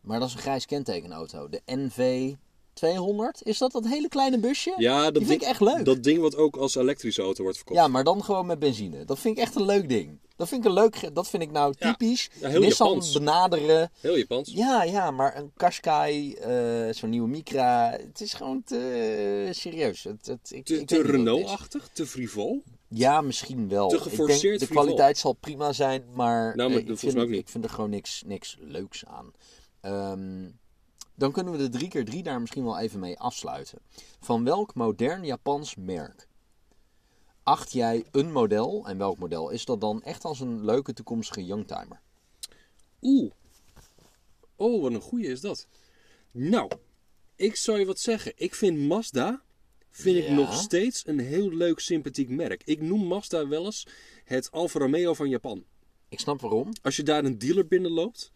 [0.00, 1.48] Maar dat is een grijs kentekenauto.
[1.48, 2.32] De NV
[2.72, 3.42] 200.
[3.42, 4.74] Is dat dat hele kleine busje?
[4.76, 5.84] Ja, dat die vind ding, ik echt leuk.
[5.84, 7.78] Dat ding wat ook als elektrische auto wordt verkocht.
[7.80, 9.04] Ja, maar dan gewoon met benzine.
[9.04, 10.18] Dat vind ik echt een leuk ding.
[10.36, 11.14] Dat vind ik een leuk.
[11.14, 12.30] Dat vind ik nou typisch.
[12.40, 13.12] Ja, Nissan Japans.
[13.12, 13.90] benaderen.
[14.00, 14.52] Heel Japans.
[14.52, 17.90] Ja, ja, maar een Qashqai, eh, zo'n nieuwe Micra.
[17.90, 20.04] Het is gewoon te serieus.
[20.04, 21.02] Het, het, ik, Te, te.
[21.02, 22.62] Renault-achtig, te frivol.
[22.88, 23.88] Ja, misschien wel.
[23.88, 27.18] Te Ik denk, geforceerd de kwaliteit zal prima zijn, maar, Nou, maar eh, ik, vind,
[27.18, 27.38] ook niet.
[27.38, 29.32] ik vind er gewoon niks, niks leuks aan.
[29.80, 30.50] Ehm,
[31.14, 33.78] dan kunnen we de 3x3 daar misschien wel even mee afsluiten.
[34.20, 36.28] Van welk modern Japans merk
[37.48, 41.44] acht jij een model, en welk model is dat dan, echt als een leuke toekomstige
[41.44, 42.00] youngtimer?
[43.02, 43.32] Oeh.
[44.56, 45.66] Oh, wat een goeie is dat.
[46.30, 46.70] Nou,
[47.36, 48.32] ik zou je wat zeggen.
[48.36, 49.42] Ik vind Mazda
[49.90, 52.62] vind ik nog steeds een heel leuk, sympathiek merk.
[52.64, 53.86] Ik noem Mazda wel eens
[54.24, 55.64] het Alfa Romeo van Japan.
[56.08, 56.72] Ik snap waarom.
[56.82, 58.32] Als je daar een dealer binnenloopt...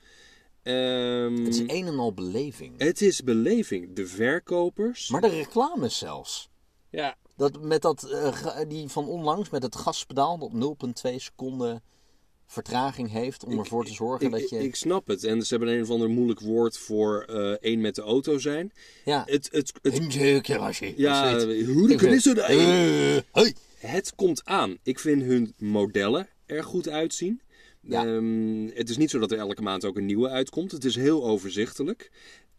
[0.63, 2.79] ehm, Het is een en al beleving.
[2.79, 3.93] het is beleving.
[3.97, 5.09] De verkopers...
[5.09, 6.49] Maar de reclames zelfs.
[6.91, 11.83] Ja, Dat met dat, eh, die van onlangs met het gaspedaal op 0,2 seconden
[12.53, 14.65] vertraging heeft om ervoor te zorgen ik, dat je...
[14.65, 15.25] ik snap het.
[15.25, 18.73] En ze hebben een of ander moeilijk woord voor eh één met de auto zijn.
[19.05, 20.13] ja, Het, het, het,
[20.79, 20.95] je.
[20.97, 21.67] ja, het.
[21.67, 23.23] hoe de is er nou?
[23.33, 23.53] Eh.
[23.77, 24.79] Het komt aan.
[24.83, 27.41] Ik vind hun modellen er goed uitzien.
[27.81, 28.07] Ja.
[28.07, 30.73] Ehm, het is niet zo dat er elke maand ook een nieuwe uitkomt.
[30.73, 32.11] Het is heel overzichtelijk.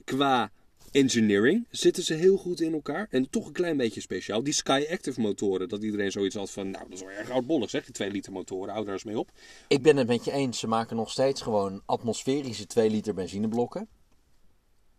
[0.03, 0.51] Qua
[0.93, 3.07] engineering zitten ze heel goed in elkaar.
[3.09, 4.43] En toch een klein beetje speciaal.
[4.43, 5.69] Die Sky Active motoren.
[5.69, 7.83] Dat iedereen zoiets had van, nou dat is wel erg oudbollig zeg.
[7.83, 9.31] Die 2 liter motoren, hou daar eens mee op.
[9.67, 10.59] Ik ben het met je eens.
[10.59, 13.87] Ze maken nog steeds gewoon atmosferische 2 liter benzineblokken.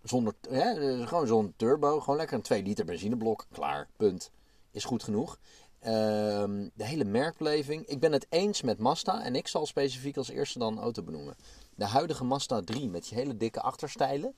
[0.02, 2.00] Zonder, eh, gewoon zo'n turbo.
[2.00, 3.46] Gewoon lekker een 2 liter benzineblok.
[3.52, 4.30] Klaar, punt.
[4.70, 5.38] Is goed genoeg.
[5.80, 7.86] Ehm, de hele merkbeleving.
[7.86, 9.24] Ik ben het eens met Mazda.
[9.24, 11.36] En ik zal specifiek als eerste dan een auto benoemen.
[11.74, 14.34] De huidige Mazda 3 met die hele dikke achterstijlen.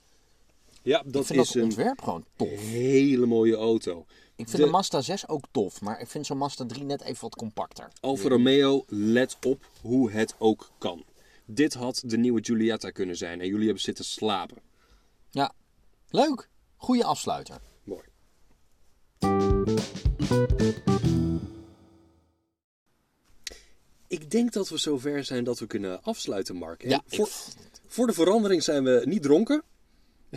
[0.87, 2.49] Ja, Ik dat vind is dat een ontwerp gewoon tof.
[2.61, 3.99] hele mooie auto.
[4.37, 5.81] Ik vind De- de Mazda 6 ook tof.
[5.81, 7.89] Maar ik vind zo'n Mazda 3 net even wat compacter.
[8.01, 11.05] Alfa Romeo, let op hoe het ook kan.
[11.45, 13.41] Dit had de nieuwe Giulietta kunnen zijn.
[13.41, 14.57] En jullie hebben zitten slapen.
[15.31, 15.53] Ja,
[16.11, 16.49] leuk.
[16.77, 17.61] Goeie afsluiter.
[17.85, 18.03] Mooi.
[24.09, 26.83] Ik denk dat we zover zijn dat we kunnen afsluiten, Mark.
[26.89, 27.33] Ja, voor, ik-
[27.87, 29.63] voor de verandering zijn we niet dronken.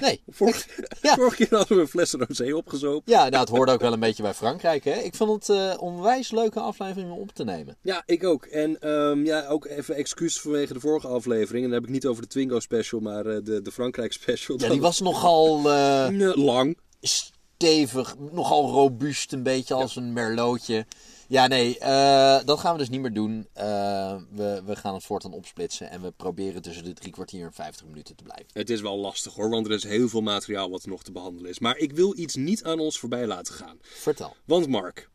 [0.02, 0.22] Nee.
[0.28, 1.16] Vorige, Ja.
[1.16, 3.14] vorige keer hadden we een fles rosé opgezopen.
[3.14, 4.84] Ja, nou, het hoorde ook wel een beetje bij Frankrijk.
[4.84, 4.94] Hè?
[4.94, 7.78] Ik vond het eh, onwijs leuke aflevering om op te nemen.
[7.82, 8.46] Ja, ik ook.
[8.46, 11.64] En ehm, ja, ook even excuus vanwege de vorige aflevering.
[11.64, 14.60] En dan heb ik niet over de Twingo special, maar eh, de, de Frankrijk special.
[14.60, 16.78] Ja, die was nogal eh, lang.
[17.02, 20.86] stevig, nogal robuust, een beetje als een merlotje.
[21.30, 23.48] Ja, nee, eh, dat gaan we dus niet meer doen.
[23.54, 27.54] Eh, we, we gaan het voortaan opsplitsen en we proberen tussen de drie kwartier en
[27.54, 28.46] 50 minuten te blijven.
[28.54, 31.50] Het is wel lastig hoor, want er is heel veel materiaal wat nog te behandelen
[31.50, 31.60] is.
[31.60, 33.78] Maar ik wil iets niet aan ons voorbij laten gaan.
[33.82, 34.36] Vertel.
[34.46, 35.10] Want Mark,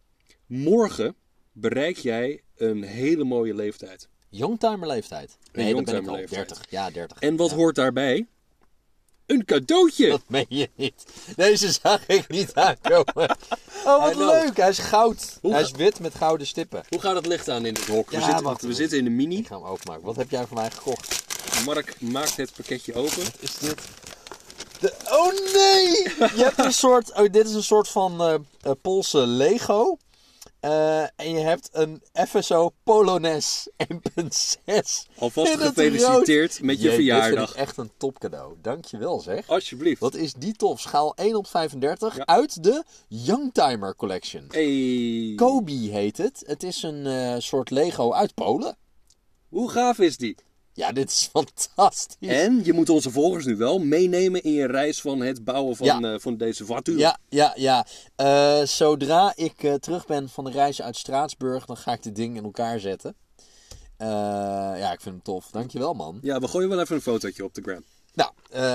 [0.47, 1.15] morgen
[1.53, 4.09] bereik jij een hele mooie leeftijd.
[4.29, 5.39] Youngtimer leeftijd.
[5.53, 6.15] Nee, dat ben ik al.
[6.15, 6.49] youngtimer leeftijd.
[6.49, 6.71] 30.
[6.71, 7.19] Ja, 30.
[7.19, 7.57] En wat Ja.
[7.57, 8.27] hoort daarbij?
[9.27, 10.09] Een cadeautje!
[10.09, 11.05] Dat meen je niet.
[11.37, 13.37] Deze zag ik niet aankomen.
[13.85, 14.57] Oh, wat leuk.
[14.57, 15.39] Hij is goud.
[15.41, 16.85] Hoe Hij ga- is wit met gouden stippen.
[16.89, 18.11] Hoe gaat het licht aan in dit hok?
[18.11, 19.37] Ja, we zitten, we zitten in de mini.
[19.39, 20.05] Ik ga hem openmaken.
[20.05, 21.25] Wat heb jij voor mij gekocht?
[21.65, 23.23] Mark maakt het pakketje open.
[23.39, 23.75] Is dit...
[24.81, 24.93] De...
[25.11, 26.03] Oh nee!
[26.37, 27.13] Je hebt een soort...
[27.13, 29.99] Oh, dit is een soort van eh eh, Poolse Lego.
[30.65, 35.07] Eh, en je hebt een FSO Polones 1.6.
[35.19, 37.31] Alvast gefeliciteerd met je Jee, Dit verjaardag.
[37.39, 38.55] vind ik echt een topcadeau.
[38.63, 39.49] Dankjewel zeg.
[39.49, 40.01] Alsjeblieft.
[40.01, 40.81] Wat is die tof?
[40.81, 42.27] Schaal 1 op 35 Ja.
[42.27, 44.45] uit de Youngtimer Collection.
[44.49, 45.33] Hey.
[45.37, 46.43] Kobe heet het.
[46.47, 48.77] Het is een eh, soort Lego uit Polen.
[49.49, 50.37] Hoe gaaf is die?
[50.77, 52.29] Ja, dit is fantastisch.
[52.29, 55.87] En je moet onze volgers nu wel meenemen in je reis van het bouwen van,
[55.87, 56.01] Ja.
[56.01, 56.99] eh, van deze voiture.
[56.99, 57.87] Ja, ja, ja.
[58.17, 62.17] Eh, zodra ik eh, terug ben van de reis uit Straatsburg, dan ga ik dit
[62.17, 63.15] ding in elkaar zetten.
[63.99, 65.51] Ja, ik vind hem tof.
[65.51, 66.19] Dankjewel, man.
[66.23, 67.85] Ja, we gooien wel even een fotootje op de gram.
[68.15, 68.31] Nou,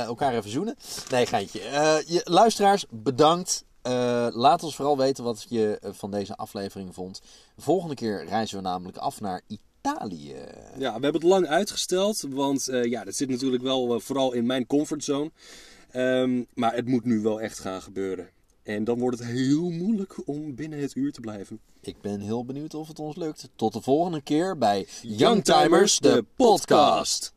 [0.06, 0.76] elkaar even zoenen.
[1.10, 1.60] Nee, geintje.
[2.08, 3.64] Je, luisteraars, bedankt.
[4.34, 7.22] Laat ons vooral weten wat je van deze aflevering vond.
[7.58, 9.68] Volgende keer reizen we namelijk af naar Italië.
[10.78, 14.34] Ja, we hebben het lang uitgesteld, want eh, ja, dat zit natuurlijk wel eh, vooral
[14.34, 15.32] in mijn comfortzone.
[15.92, 18.30] Ehm, maar het moet nu wel echt gaan gebeuren.
[18.64, 21.60] En dan wordt het heel moeilijk om binnen het uur te blijven.
[21.82, 23.50] Ik ben heel benieuwd of het ons lukt.
[23.56, 27.34] Tot de volgende keer bij Youngtimers, de podcast.